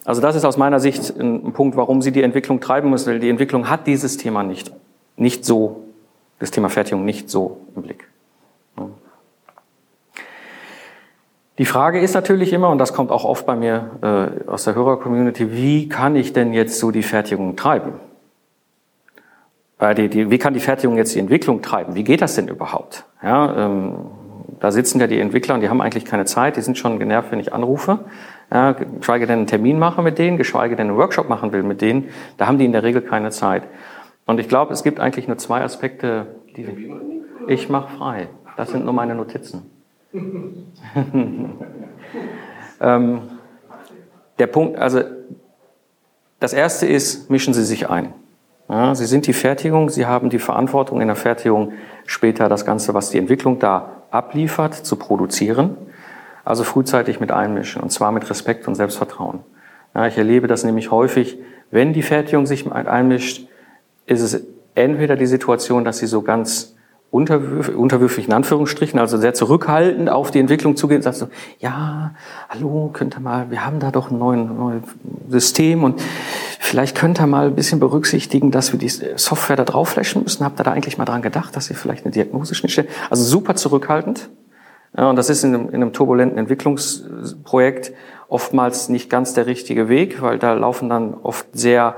Also 0.03 0.19
das 0.19 0.35
ist 0.35 0.43
aus 0.43 0.57
meiner 0.57 0.79
Sicht 0.79 1.15
ein 1.19 1.53
Punkt, 1.53 1.77
warum 1.77 2.01
Sie 2.01 2.11
die 2.11 2.23
Entwicklung 2.23 2.61
treiben 2.61 2.89
müssen, 2.89 3.11
weil 3.11 3.19
die 3.19 3.29
Entwicklung 3.29 3.69
hat 3.69 3.85
dieses 3.85 4.17
Thema 4.17 4.41
nicht, 4.41 4.71
nicht 5.17 5.45
so, 5.45 5.83
das 6.39 6.49
Thema 6.49 6.69
Fertigung 6.69 7.05
nicht 7.05 7.29
so 7.29 7.61
im 7.75 7.83
Blick. 7.83 8.07
Die 11.57 11.65
Frage 11.65 12.01
ist 12.01 12.13
natürlich 12.13 12.51
immer, 12.51 12.69
und 12.69 12.79
das 12.79 12.93
kommt 12.93 13.11
auch 13.11 13.23
oft 13.23 13.45
bei 13.45 13.55
mir 13.55 13.91
äh, 14.01 14.49
aus 14.49 14.65
der 14.65 14.75
Hörer-Community, 14.75 15.53
wie 15.53 15.87
kann 15.87 16.15
ich 16.17 16.33
denn 16.33 16.53
jetzt 16.53 16.79
so 16.79 16.91
die 16.91 17.03
Fertigung 17.03 17.55
treiben? 17.55 17.93
Äh, 19.79 19.95
die, 19.95 20.09
die, 20.09 20.29
wie 20.29 20.37
kann 20.37 20.53
die 20.53 20.59
Fertigung 20.59 20.97
jetzt 20.97 21.15
die 21.15 21.19
Entwicklung 21.19 21.61
treiben? 21.61 21.95
Wie 21.95 22.03
geht 22.03 22.21
das 22.21 22.35
denn 22.35 22.49
überhaupt? 22.49 23.05
Ja, 23.23 23.67
ähm, 23.67 23.95
da 24.59 24.71
sitzen 24.71 24.99
ja 24.99 25.07
die 25.07 25.19
Entwickler 25.19 25.55
und 25.55 25.61
die 25.61 25.69
haben 25.69 25.79
eigentlich 25.79 26.05
keine 26.05 26.25
Zeit, 26.25 26.57
die 26.57 26.61
sind 26.61 26.77
schon 26.77 26.99
genervt, 26.99 27.31
wenn 27.31 27.39
ich 27.39 27.53
anrufe. 27.53 27.99
Ja, 28.51 28.73
geschweige 28.73 29.25
denn 29.25 29.39
einen 29.39 29.47
Termin 29.47 29.79
mache 29.79 30.01
mit 30.01 30.19
denen, 30.19 30.37
geschweige 30.37 30.75
denn 30.75 30.89
einen 30.89 30.97
Workshop 30.97 31.29
machen 31.29 31.53
will 31.53 31.63
mit 31.63 31.81
denen, 31.81 32.09
da 32.37 32.47
haben 32.47 32.57
die 32.57 32.65
in 32.65 32.73
der 32.73 32.83
Regel 32.83 33.01
keine 33.01 33.31
Zeit. 33.31 33.63
Und 34.25 34.39
ich 34.39 34.49
glaube, 34.49 34.73
es 34.73 34.83
gibt 34.83 34.99
eigentlich 34.99 35.27
nur 35.27 35.37
zwei 35.37 35.61
Aspekte, 35.61 36.27
die 36.55 36.67
ich 37.47 37.69
mache 37.69 37.95
frei. 37.95 38.27
Das 38.57 38.71
sind 38.71 38.85
nur 38.85 38.93
meine 38.93 39.15
Notizen. 39.15 39.74
ähm, 42.81 43.21
der 44.39 44.47
Punkt, 44.47 44.77
also 44.77 45.01
das 46.39 46.53
erste 46.53 46.85
ist, 46.85 47.29
mischen 47.29 47.53
Sie 47.53 47.63
sich 47.63 47.89
ein. 47.89 48.13
Ja, 48.67 48.95
Sie 48.95 49.05
sind 49.05 49.27
die 49.27 49.33
Fertigung, 49.33 49.89
Sie 49.89 50.05
haben 50.05 50.29
die 50.29 50.39
Verantwortung 50.39 51.01
in 51.01 51.07
der 51.07 51.15
Fertigung 51.15 51.73
später 52.05 52.49
das 52.49 52.65
Ganze, 52.65 52.93
was 52.93 53.09
die 53.09 53.17
Entwicklung 53.17 53.59
da 53.59 54.03
abliefert, 54.11 54.73
zu 54.73 54.95
produzieren. 54.95 55.77
Also 56.43 56.63
frühzeitig 56.63 57.19
mit 57.19 57.31
einmischen 57.31 57.81
und 57.81 57.89
zwar 57.91 58.11
mit 58.11 58.29
Respekt 58.29 58.67
und 58.67 58.75
Selbstvertrauen. 58.75 59.39
Ja, 59.95 60.07
ich 60.07 60.17
erlebe 60.17 60.47
das 60.47 60.63
nämlich 60.63 60.91
häufig, 60.91 61.39
wenn 61.71 61.93
die 61.93 62.03
Fertigung 62.03 62.45
sich 62.45 62.71
einmischt, 62.71 63.47
ist 64.05 64.21
es 64.21 64.43
entweder 64.75 65.15
die 65.15 65.25
Situation, 65.25 65.83
dass 65.83 65.97
sie 65.97 66.05
so 66.05 66.21
ganz 66.21 66.74
unterwürfig, 67.11 67.75
unterwürfig 67.75 68.27
in 68.27 68.33
Anführungsstrichen, 68.33 68.99
also 68.99 69.17
sehr 69.17 69.33
zurückhaltend 69.33 70.09
auf 70.09 70.31
die 70.31 70.39
Entwicklung 70.39 70.75
zugeht 70.75 70.97
und 70.97 71.03
sagt 71.03 71.17
so, 71.17 71.27
ja, 71.59 72.13
hallo, 72.49 72.89
könnt 72.91 73.15
ihr 73.15 73.21
mal, 73.21 73.49
wir 73.51 73.65
haben 73.65 73.79
da 73.79 73.91
doch 73.91 74.11
ein 74.11 74.17
neues, 74.17 74.49
neues 74.49 74.83
System 75.29 75.83
und 75.83 76.01
vielleicht 76.59 76.97
könnt 76.97 77.19
ihr 77.19 77.27
mal 77.27 77.47
ein 77.47 77.55
bisschen 77.55 77.79
berücksichtigen, 77.79 78.51
dass 78.51 78.73
wir 78.73 78.79
die 78.79 78.89
Software 78.89 79.55
da 79.55 79.63
drauf 79.63 79.89
flashen 79.89 80.23
müssen. 80.23 80.43
Habt 80.43 80.59
ihr 80.59 80.63
da 80.63 80.71
eigentlich 80.71 80.97
mal 80.97 81.05
dran 81.05 81.21
gedacht, 81.21 81.55
dass 81.55 81.69
ihr 81.69 81.75
vielleicht 81.75 82.05
eine 82.05 82.11
Diagnoseschnittstelle, 82.11 82.89
also 83.09 83.23
super 83.23 83.55
zurückhaltend. 83.55 84.29
Ja, 84.97 85.09
und 85.09 85.15
das 85.15 85.29
ist 85.29 85.43
in 85.43 85.53
einem, 85.53 85.67
in 85.69 85.75
einem 85.75 85.93
turbulenten 85.93 86.37
Entwicklungsprojekt 86.37 87.93
oftmals 88.27 88.89
nicht 88.89 89.09
ganz 89.09 89.33
der 89.33 89.45
richtige 89.45 89.89
Weg, 89.89 90.21
weil 90.21 90.39
da 90.39 90.53
laufen 90.53 90.89
dann 90.89 91.13
oft 91.13 91.47
sehr 91.53 91.95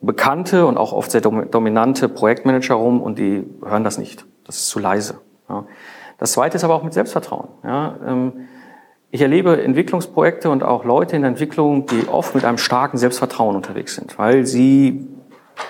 bekannte 0.00 0.66
und 0.66 0.76
auch 0.76 0.92
oft 0.92 1.10
sehr 1.10 1.20
dominante 1.20 2.08
Projektmanager 2.08 2.74
rum 2.74 3.00
und 3.00 3.18
die 3.18 3.44
hören 3.64 3.84
das 3.84 3.98
nicht. 3.98 4.24
Das 4.44 4.56
ist 4.56 4.68
zu 4.68 4.78
leise. 4.78 5.20
Ja. 5.48 5.64
Das 6.18 6.32
zweite 6.32 6.56
ist 6.56 6.64
aber 6.64 6.74
auch 6.74 6.82
mit 6.82 6.92
Selbstvertrauen. 6.92 7.48
Ja. 7.64 7.96
Ähm, 8.06 8.32
ich 9.10 9.22
erlebe 9.22 9.62
Entwicklungsprojekte 9.62 10.50
und 10.50 10.62
auch 10.62 10.84
Leute 10.84 11.16
in 11.16 11.22
der 11.22 11.30
Entwicklung, 11.30 11.86
die 11.86 12.08
oft 12.08 12.34
mit 12.34 12.44
einem 12.44 12.58
starken 12.58 12.98
Selbstvertrauen 12.98 13.56
unterwegs 13.56 13.94
sind, 13.94 14.18
weil 14.18 14.44
sie 14.44 15.08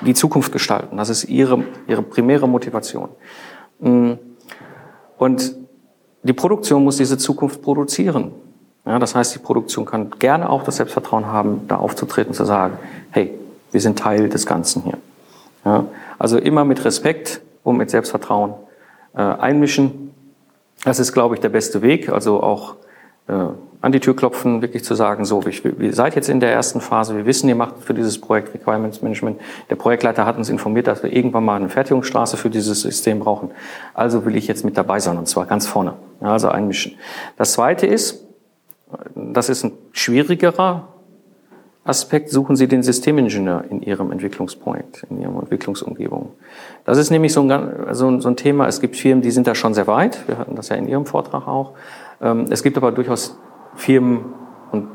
die 0.01 0.15
Zukunft 0.15 0.53
gestalten. 0.53 0.97
Das 0.97 1.09
ist 1.09 1.25
ihre, 1.25 1.63
ihre 1.87 2.03
primäre 2.03 2.49
Motivation. 2.49 3.11
Mm. 3.79 4.15
Und 5.19 5.55
die 6.23 6.33
Produktion 6.33 6.83
muss 6.85 6.97
diese 6.97 7.17
Zukunft 7.17 7.63
produzieren. 7.63 8.33
Ja, 8.85 8.99
das 8.99 9.15
heißt, 9.15 9.35
die 9.35 9.39
Produktion 9.39 9.85
kann 9.85 10.11
gerne 10.19 10.51
auch 10.51 10.65
das 10.65 10.77
Selbstvertrauen 10.77 11.27
haben, 11.27 11.63
da 11.69 11.77
aufzutreten, 11.77 12.35
zu 12.35 12.45
sagen, 12.45 12.79
hey, 13.11 13.39
wir 13.73 13.81
sind 13.81 13.99
Teil 13.99 14.29
des 14.29 14.47
Ganzen 14.47 14.83
hier. 14.83 14.99
Ja, 15.65 15.85
also 16.19 16.39
immer 16.39 16.65
mit 16.65 16.85
Respekt 16.85 17.41
und 17.63 17.77
mit 17.77 17.91
Selbstvertrauen 17.91 18.55
äh, 19.15 19.21
einmischen. 19.21 20.15
Das 20.85 20.99
ist, 20.99 21.13
glaube 21.13 21.35
ich, 21.35 21.41
der 21.41 21.49
beste 21.49 21.83
Weg. 21.83 22.09
Also 22.09 22.43
auch 22.43 22.77
äh, 23.29 23.33
an 23.81 23.93
die 23.93 24.01
Tür 24.01 24.17
klopfen, 24.17 24.61
wirklich 24.61 24.85
zu 24.85 24.95
sagen, 24.95 25.25
so, 25.25 25.43
ich, 25.47 25.65
ihr 25.65 25.93
seid 25.93 26.17
jetzt 26.17 26.29
in 26.29 26.41
der 26.41 26.53
ersten 26.53 26.81
Phase, 26.81 27.17
wir 27.17 27.27
wissen, 27.27 27.49
ihr 27.49 27.55
macht 27.55 27.77
für 27.81 27.95
dieses 27.95 28.21
Projekt 28.21 28.53
Requirements 28.53 29.03
Management. 29.03 29.41
Der 29.71 29.77
Projektleiter 29.77 30.27
hat 30.27 30.37
uns 30.37 30.49
informiert, 30.49 30.89
dass 30.89 31.03
wir 31.03 31.13
irgendwann 31.15 31.45
mal 31.45 31.57
eine 31.57 31.69
Fertigungsstraße 31.69 32.37
für 32.37 32.51
dieses 32.51 32.81
System 32.81 33.21
brauchen. 33.21 33.51
Also 33.95 34.25
will 34.25 34.35
ich 34.35 34.49
jetzt 34.49 34.65
mit 34.65 34.77
dabei 34.77 34.99
sein, 34.99 35.17
und 35.17 35.29
zwar 35.29 35.47
ganz 35.47 35.67
vorne. 35.67 35.95
Ja, 36.21 36.33
also 36.33 36.49
einmischen. 36.49 36.97
Das 37.37 37.53
zweite 37.53 37.87
ist, 37.87 38.25
das 39.15 39.49
ist 39.49 39.65
ein 39.65 39.73
schwierigerer 39.93 40.89
Aspekt, 41.89 42.31
suchen 42.31 42.57
Sie 42.57 42.69
den 42.69 42.83
Systemingenieur 42.83 43.65
in 43.71 43.83
Ihrem 43.83 44.13
Entwicklungsprojekt, 44.13 45.07
in 45.11 45.21
Ihrem 45.21 45.39
Entwicklungsumgebung. 45.39 46.33
Das 46.85 46.99
ist 46.99 47.11
nämlich 47.11 47.33
so 47.33 47.43
ein, 47.43 47.95
so 47.95 48.09
ein, 48.09 48.37
Thema, 48.37 48.67
es 48.67 48.81
gibt 48.81 48.97
Firmen, 48.97 49.23
die 49.23 49.31
sind 49.31 49.47
da 49.47 49.55
schon 49.55 49.75
sehr 49.75 49.87
weit, 49.87 50.29
wir 50.29 50.39
hatten 50.39 50.55
das 50.55 50.69
ja 50.69 50.77
in 50.77 50.87
Ihrem 50.89 51.07
Vortrag 51.07 51.49
auch. 51.49 51.73
Ähm, 52.21 52.47
es 52.51 52.63
gibt 52.63 52.77
aber 52.77 52.93
durchaus 52.93 53.39
Firmen, 53.75 54.27
und 54.71 54.89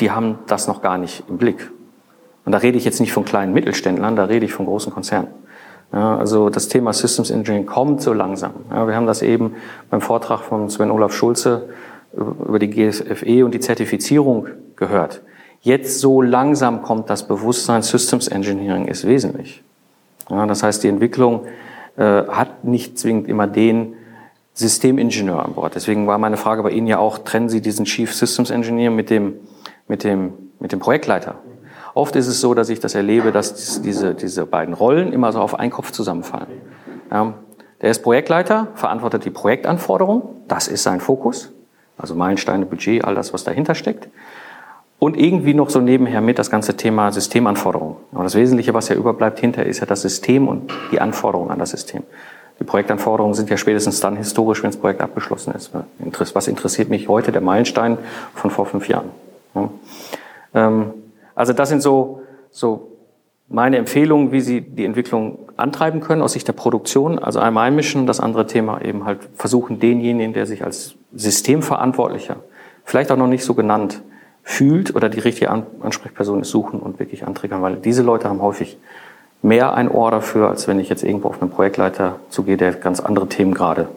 die 0.00 0.10
haben 0.10 0.38
das 0.46 0.68
noch 0.68 0.82
gar 0.82 0.98
nicht 0.98 1.24
im 1.28 1.38
Blick. 1.38 1.70
Und 2.44 2.52
da 2.52 2.58
rede 2.58 2.78
ich 2.78 2.84
jetzt 2.84 3.00
nicht 3.00 3.12
von 3.12 3.24
kleinen 3.24 3.52
Mittelständlern, 3.52 4.16
da 4.16 4.24
rede 4.24 4.44
ich 4.44 4.52
von 4.52 4.66
großen 4.66 4.92
Konzernen. 4.92 5.28
Ja, 5.92 6.18
also 6.18 6.50
das 6.50 6.68
Thema 6.68 6.92
Systems 6.92 7.30
Engineering 7.30 7.66
kommt 7.66 8.02
so 8.02 8.12
langsam. 8.12 8.52
Ja, 8.70 8.86
wir 8.86 8.94
haben 8.94 9.06
das 9.06 9.22
eben 9.22 9.54
beim 9.88 10.02
Vortrag 10.02 10.40
von 10.40 10.68
Sven 10.68 10.90
Olaf 10.90 11.14
Schulze 11.14 11.70
über 12.12 12.58
die 12.58 12.68
GSFE 12.68 13.44
und 13.44 13.54
die 13.54 13.60
Zertifizierung 13.60 14.48
gehört. 14.76 15.22
Jetzt 15.60 16.00
so 16.00 16.22
langsam 16.22 16.82
kommt 16.82 17.10
das 17.10 17.26
Bewusstsein, 17.26 17.82
Systems 17.82 18.28
Engineering 18.28 18.86
ist 18.86 19.06
wesentlich. 19.06 19.62
Ja, 20.30 20.46
das 20.46 20.62
heißt, 20.62 20.82
die 20.84 20.88
Entwicklung 20.88 21.46
äh, 21.96 22.24
hat 22.28 22.64
nicht 22.64 22.98
zwingend 22.98 23.28
immer 23.28 23.46
den 23.46 23.94
Systemingenieur 24.54 25.44
an 25.44 25.54
Bord. 25.54 25.74
Deswegen 25.74 26.06
war 26.06 26.18
meine 26.18 26.36
Frage 26.36 26.62
bei 26.62 26.70
Ihnen 26.70 26.86
ja 26.86 26.98
auch, 26.98 27.18
trennen 27.18 27.48
Sie 27.48 27.60
diesen 27.60 27.84
Chief 27.84 28.12
Systems 28.14 28.50
Engineer 28.50 28.90
mit 28.90 29.10
dem, 29.10 29.34
mit 29.86 30.04
dem, 30.04 30.32
mit 30.58 30.72
dem 30.72 30.80
Projektleiter? 30.80 31.36
Oft 31.94 32.14
ist 32.16 32.28
es 32.28 32.40
so, 32.40 32.54
dass 32.54 32.68
ich 32.68 32.80
das 32.80 32.94
erlebe, 32.94 33.32
dass 33.32 33.82
diese, 33.82 34.14
diese 34.14 34.46
beiden 34.46 34.74
Rollen 34.74 35.12
immer 35.12 35.32
so 35.32 35.40
auf 35.40 35.58
einen 35.58 35.70
Kopf 35.70 35.90
zusammenfallen. 35.90 36.48
Ja, 37.10 37.34
der 37.80 37.90
ist 37.90 38.02
Projektleiter, 38.02 38.68
verantwortet 38.74 39.24
die 39.24 39.30
Projektanforderung, 39.30 40.42
das 40.48 40.68
ist 40.68 40.82
sein 40.82 41.00
Fokus, 41.00 41.52
also 41.96 42.14
Meilensteine, 42.14 42.66
Budget, 42.66 43.04
all 43.04 43.14
das, 43.14 43.32
was 43.32 43.44
dahinter 43.44 43.74
steckt. 43.74 44.08
Und 44.98 45.16
irgendwie 45.16 45.54
noch 45.54 45.70
so 45.70 45.80
nebenher 45.80 46.20
mit 46.20 46.38
das 46.38 46.50
ganze 46.50 46.76
Thema 46.76 47.12
Systemanforderungen. 47.12 47.96
Aber 48.12 48.24
das 48.24 48.34
Wesentliche, 48.34 48.74
was 48.74 48.88
ja 48.88 48.96
überbleibt 48.96 49.38
hinter, 49.38 49.64
ist 49.64 49.78
ja 49.78 49.86
das 49.86 50.02
System 50.02 50.48
und 50.48 50.72
die 50.90 51.00
Anforderungen 51.00 51.50
an 51.50 51.58
das 51.60 51.70
System. 51.70 52.02
Die 52.58 52.64
Projektanforderungen 52.64 53.34
sind 53.34 53.48
ja 53.48 53.56
spätestens 53.56 54.00
dann 54.00 54.16
historisch, 54.16 54.62
wenn 54.62 54.70
das 54.70 54.80
Projekt 54.80 55.00
abgeschlossen 55.00 55.54
ist. 55.54 55.70
Was 56.34 56.48
interessiert 56.48 56.88
mich 56.88 57.08
heute 57.08 57.30
der 57.30 57.40
Meilenstein 57.40 57.98
von 58.34 58.50
vor 58.50 58.66
fünf 58.66 58.88
Jahren? 58.88 59.10
Ähm, 60.54 60.92
also 61.36 61.52
das 61.52 61.68
sind 61.68 61.82
so, 61.82 62.22
so 62.50 62.88
meine 63.48 63.76
Empfehlungen, 63.76 64.32
wie 64.32 64.40
Sie 64.40 64.60
die 64.60 64.84
Entwicklung 64.84 65.38
antreiben 65.56 66.00
können 66.00 66.22
aus 66.22 66.32
Sicht 66.32 66.48
der 66.48 66.52
Produktion. 66.52 67.20
Also 67.20 67.38
einmal 67.38 67.68
einmischen, 67.68 68.08
das 68.08 68.18
andere 68.18 68.46
Thema 68.48 68.82
eben 68.82 69.04
halt 69.04 69.20
versuchen, 69.36 69.78
denjenigen, 69.78 70.32
der 70.32 70.46
sich 70.46 70.64
als 70.64 70.96
Systemverantwortlicher, 71.14 72.36
vielleicht 72.84 73.12
auch 73.12 73.16
noch 73.16 73.28
nicht 73.28 73.44
so 73.44 73.54
genannt, 73.54 74.02
fühlt 74.48 74.96
oder 74.96 75.10
die 75.10 75.20
richtige 75.20 75.50
Ansprechperson 75.50 76.40
ist, 76.40 76.48
suchen 76.48 76.80
und 76.80 76.98
wirklich 76.98 77.26
antriggern, 77.26 77.60
weil 77.60 77.76
diese 77.76 78.02
Leute 78.02 78.30
haben 78.30 78.40
häufig 78.40 78.78
mehr 79.42 79.74
ein 79.74 79.90
Ohr 79.90 80.10
dafür, 80.10 80.48
als 80.48 80.66
wenn 80.66 80.80
ich 80.80 80.88
jetzt 80.88 81.04
irgendwo 81.04 81.28
auf 81.28 81.42
einen 81.42 81.50
Projektleiter 81.50 82.18
zugehe, 82.30 82.56
der 82.56 82.72
ganz 82.72 82.98
andere 82.98 83.28
Themen 83.28 83.52
gerade 83.52 83.90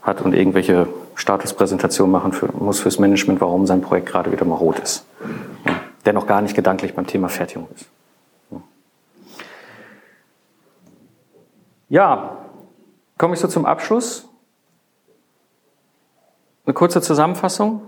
hat 0.00 0.22
und 0.22 0.34
irgendwelche 0.34 0.88
Statuspräsentationen 1.14 2.10
machen 2.10 2.32
für, 2.32 2.46
muss 2.58 2.80
fürs 2.80 2.98
Management, 2.98 3.42
warum 3.42 3.66
sein 3.66 3.82
Projekt 3.82 4.06
gerade 4.08 4.32
wieder 4.32 4.46
mal 4.46 4.54
rot 4.54 4.78
ist. 4.78 5.04
Der 6.06 6.14
noch 6.14 6.26
gar 6.26 6.40
nicht 6.40 6.56
gedanklich 6.56 6.94
beim 6.94 7.06
Thema 7.06 7.28
Fertigung 7.28 7.68
ist. 7.74 7.86
Ja, 11.90 12.38
komme 13.18 13.34
ich 13.34 13.40
so 13.40 13.46
zum 13.46 13.66
Abschluss. 13.66 14.26
Eine 16.64 16.72
kurze 16.72 17.02
Zusammenfassung. 17.02 17.82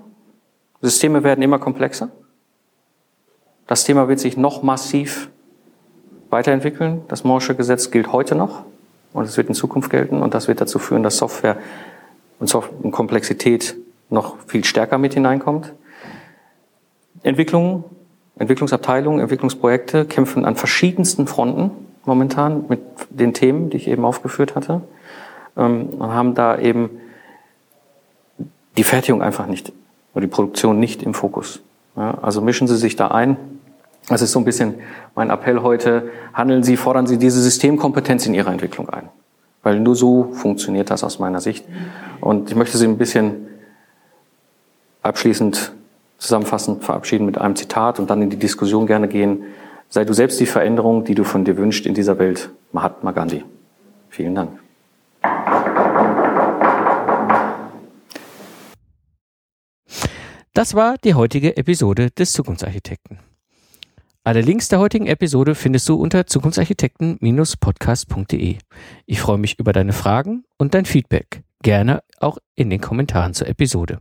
Systeme 0.80 1.24
werden 1.24 1.42
immer 1.42 1.58
komplexer. 1.58 2.10
Das 3.66 3.84
Thema 3.84 4.08
wird 4.08 4.20
sich 4.20 4.36
noch 4.36 4.62
massiv 4.62 5.28
weiterentwickeln. 6.30 7.02
Das 7.08 7.24
Moore'sche 7.24 7.54
Gesetz 7.54 7.90
gilt 7.90 8.12
heute 8.12 8.34
noch 8.34 8.64
und 9.12 9.24
es 9.24 9.36
wird 9.36 9.48
in 9.48 9.54
Zukunft 9.54 9.90
gelten 9.90 10.22
und 10.22 10.34
das 10.34 10.48
wird 10.48 10.60
dazu 10.60 10.78
führen, 10.78 11.02
dass 11.02 11.18
Software 11.18 11.58
und, 12.38 12.48
Software 12.48 12.90
Komplexität 12.90 13.76
noch 14.10 14.36
viel 14.46 14.64
stärker 14.64 14.98
mit 14.98 15.14
hineinkommt. 15.14 15.72
Entwicklungen, 17.22 17.84
Entwicklungsabteilungen, 18.38 19.20
Entwicklungsprojekte 19.20 20.04
kämpfen 20.04 20.44
an 20.44 20.56
verschiedensten 20.56 21.26
Fronten 21.26 21.70
momentan 22.04 22.64
mit 22.68 22.80
den 23.10 23.34
Themen, 23.34 23.70
die 23.70 23.76
ich 23.76 23.88
eben 23.88 24.04
aufgeführt 24.04 24.54
hatte 24.54 24.82
ähm, 25.56 25.88
und 25.98 26.14
haben 26.14 26.34
da 26.34 26.58
eben 26.58 26.90
die 28.76 28.84
Fertigung 28.84 29.20
einfach 29.20 29.46
nicht 29.46 29.72
die 30.20 30.26
Produktion 30.26 30.78
nicht 30.78 31.02
im 31.02 31.14
Fokus. 31.14 31.60
Ja, 31.96 32.18
also 32.22 32.40
mischen 32.40 32.68
Sie 32.68 32.76
sich 32.76 32.96
da 32.96 33.08
ein. 33.08 33.36
Das 34.08 34.22
ist 34.22 34.32
so 34.32 34.38
ein 34.38 34.44
bisschen 34.44 34.74
mein 35.14 35.30
Appell 35.30 35.62
heute. 35.62 36.10
Handeln 36.32 36.62
Sie, 36.62 36.76
fordern 36.76 37.06
Sie 37.06 37.18
diese 37.18 37.42
Systemkompetenz 37.42 38.26
in 38.26 38.34
Ihrer 38.34 38.50
Entwicklung 38.50 38.88
ein. 38.88 39.08
Weil 39.62 39.80
nur 39.80 39.96
so 39.96 40.30
funktioniert 40.32 40.90
das 40.90 41.04
aus 41.04 41.18
meiner 41.18 41.40
Sicht. 41.40 41.66
Und 42.20 42.50
ich 42.50 42.56
möchte 42.56 42.78
Sie 42.78 42.86
ein 42.86 42.96
bisschen 42.96 43.48
abschließend 45.02 45.72
zusammenfassend 46.18 46.84
verabschieden 46.84 47.26
mit 47.26 47.38
einem 47.38 47.56
Zitat 47.56 47.98
und 48.00 48.10
dann 48.10 48.22
in 48.22 48.30
die 48.30 48.38
Diskussion 48.38 48.86
gerne 48.86 49.08
gehen. 49.08 49.44
Sei 49.88 50.04
du 50.04 50.12
selbst 50.12 50.38
die 50.40 50.46
Veränderung, 50.46 51.04
die 51.04 51.14
du 51.14 51.24
von 51.24 51.44
dir 51.44 51.56
wünschst 51.56 51.86
in 51.86 51.94
dieser 51.94 52.18
Welt. 52.18 52.50
Mahatma 52.72 53.12
Gandhi. 53.12 53.44
Vielen 54.10 54.34
Dank. 54.34 54.50
Das 60.54 60.74
war 60.74 60.96
die 60.98 61.14
heutige 61.14 61.56
Episode 61.56 62.10
des 62.10 62.32
Zukunftsarchitekten. 62.32 63.20
Alle 64.24 64.40
Links 64.42 64.68
der 64.68 64.78
heutigen 64.78 65.06
Episode 65.06 65.54
findest 65.54 65.88
du 65.88 65.94
unter 65.94 66.26
zukunftsarchitekten-podcast.de. 66.26 68.58
Ich 69.06 69.20
freue 69.20 69.38
mich 69.38 69.58
über 69.58 69.72
deine 69.72 69.94
Fragen 69.94 70.44
und 70.58 70.74
dein 70.74 70.84
Feedback. 70.84 71.42
Gerne 71.62 72.02
auch 72.20 72.36
in 72.54 72.70
den 72.70 72.80
Kommentaren 72.80 73.34
zur 73.34 73.48
Episode. 73.48 74.00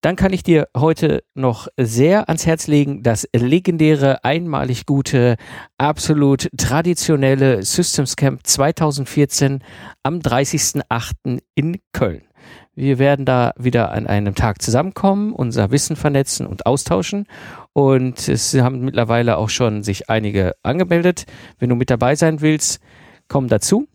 Dann 0.00 0.16
kann 0.16 0.32
ich 0.32 0.42
dir 0.42 0.66
heute 0.76 1.22
noch 1.34 1.68
sehr 1.76 2.28
ans 2.28 2.44
Herz 2.44 2.66
legen, 2.66 3.04
das 3.04 3.28
legendäre, 3.32 4.24
einmalig 4.24 4.84
gute, 4.86 5.36
absolut 5.78 6.48
traditionelle 6.58 7.62
Systems 7.62 8.16
Camp 8.16 8.44
2014 8.44 9.62
am 10.02 10.18
30.08. 10.18 11.38
in 11.54 11.78
Köln. 11.92 12.24
Wir 12.74 12.98
werden 12.98 13.26
da 13.26 13.52
wieder 13.58 13.92
an 13.92 14.06
einem 14.06 14.34
Tag 14.34 14.62
zusammenkommen, 14.62 15.32
unser 15.32 15.70
Wissen 15.70 15.94
vernetzen 15.94 16.46
und 16.46 16.64
austauschen. 16.64 17.26
Und 17.74 18.28
es 18.28 18.54
haben 18.54 18.80
mittlerweile 18.80 19.36
auch 19.36 19.50
schon 19.50 19.82
sich 19.82 20.08
einige 20.08 20.54
angemeldet. 20.62 21.26
Wenn 21.58 21.68
du 21.68 21.74
mit 21.76 21.90
dabei 21.90 22.14
sein 22.16 22.40
willst, 22.40 22.80
komm 23.28 23.48
dazu. 23.48 23.88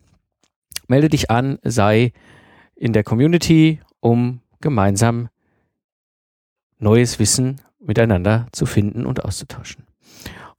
Melde 0.88 1.10
dich 1.10 1.32
an, 1.32 1.58
sei 1.64 2.14
in 2.76 2.94
der 2.94 3.04
Community, 3.04 3.80
um 4.00 4.42
gemeinsam 4.62 5.30
neues 6.78 7.18
Wissen 7.18 7.60
miteinander 7.80 8.46
zu 8.52 8.68
finden 8.68 9.06
und 9.06 9.26
auszutauschen. 9.26 9.86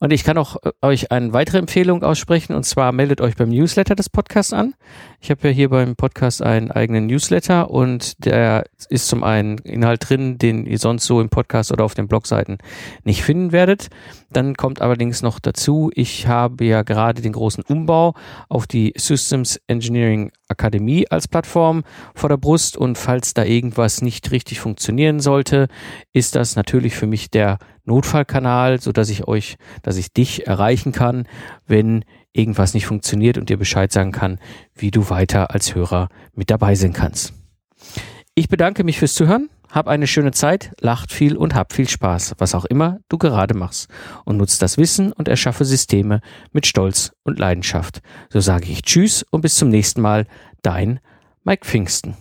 Und 0.01 0.13
ich 0.13 0.23
kann 0.23 0.39
auch 0.39 0.57
äh, 0.63 0.71
euch 0.81 1.11
eine 1.11 1.33
weitere 1.33 1.59
Empfehlung 1.59 2.03
aussprechen 2.03 2.55
und 2.55 2.65
zwar 2.65 2.93
meldet 2.93 3.21
euch 3.21 3.35
beim 3.37 3.49
Newsletter 3.49 3.97
des 3.97 4.09
Podcasts 4.09 4.53
an. 4.53 4.75
Ich 5.21 5.31
habe 5.31 5.49
ja 5.49 5.55
hier 5.55 5.71
beim 5.71 5.97
Podcast 5.97 6.41
einen 6.41 6.71
eigenen 6.71 7.07
Newsletter 7.07 7.71
und 7.71 8.25
der 8.25 8.65
ist 8.89 9.09
zum 9.09 9.25
einen 9.25 9.59
Inhalt 9.59 10.09
drin, 10.09 10.39
den 10.39 10.67
ihr 10.67 10.79
sonst 10.79 11.05
so 11.05 11.21
im 11.21 11.31
Podcast 11.31 11.73
oder 11.73 11.85
auf 11.85 11.95
den 11.95 12.07
Blogseiten 12.07 12.59
nicht 13.03 13.23
finden 13.23 13.51
werdet. 13.51 13.89
Dann 14.31 14.55
kommt 14.55 14.81
allerdings 14.81 15.23
noch 15.23 15.41
dazu, 15.41 15.91
ich 15.95 16.29
habe 16.29 16.65
ja 16.65 16.83
gerade 16.83 17.21
den 17.21 17.33
großen 17.33 17.65
Umbau 17.65 18.15
auf 18.49 18.69
die 18.69 18.95
Systems 18.97 19.61
Engineering 19.67 20.31
Akademie 20.49 21.07
als 21.11 21.29
Plattform 21.29 21.83
vor 22.15 22.29
der 22.29 22.37
Brust 22.37 22.77
und 22.77 22.97
falls 22.97 23.35
da 23.35 23.45
irgendwas 23.45 24.01
nicht 24.01 24.31
richtig 24.31 24.61
funktionieren 24.61 25.21
sollte, 25.21 25.69
ist 26.13 26.37
das 26.37 26.57
natürlich 26.57 26.95
für 26.95 27.07
mich 27.07 27.31
der 27.31 27.59
Notfallkanal, 27.89 28.81
so 28.81 28.93
dass 28.93 29.09
ich 29.09 29.27
euch, 29.27 29.57
dass 29.83 29.97
ich 29.97 30.13
dich 30.13 30.47
erreichen 30.47 30.93
kann, 30.93 31.27
wenn 31.67 32.05
irgendwas 32.33 32.75
nicht 32.75 32.87
funktioniert 32.87 33.37
und 33.37 33.49
dir 33.49 33.57
Bescheid 33.57 33.91
sagen 33.91 34.13
kann, 34.13 34.39
wie 34.75 34.91
du 34.91 35.11
weiter 35.11 35.51
als 35.51 35.75
Hörer 35.75 36.09
mit 36.35 36.51
dabei 36.51 36.75
sein 36.75 36.93
kannst. 36.93 37.33
Ich 38.35 38.49
bedanke 38.49 38.85
mich 38.85 38.99
fürs 38.99 39.15
Zuhören. 39.15 39.51
Hab 39.71 39.87
eine 39.87 40.07
schöne 40.07 40.31
Zeit, 40.31 40.73
lacht 40.81 41.13
viel 41.13 41.37
und 41.37 41.55
hab 41.55 41.75
viel 41.75 41.89
Spaß, 41.89 42.37
was 42.39 42.55
auch 42.55 42.65
immer 42.65 43.01
du 43.09 43.19
gerade 43.19 43.55
machst. 43.55 43.91
Und 44.25 44.39
nutzt 44.39 44.63
das 44.63 44.79
Wissen 44.79 45.13
und 45.13 45.29
erschaffe 45.29 45.67
Systeme 45.67 46.21
mit 46.53 46.67
Stolz 46.67 47.13
und 47.23 47.39
Leidenschaft. 47.39 48.01
So 48.31 48.41
sage 48.41 48.71
ich 48.71 48.83
Tschüss 48.83 49.25
und 49.31 49.43
bis 49.43 49.57
zum 49.57 49.69
nächsten 49.69 50.01
Mal. 50.01 50.27
Dein 50.63 51.01
Mike 51.45 51.67
Pfingsten. 51.67 52.17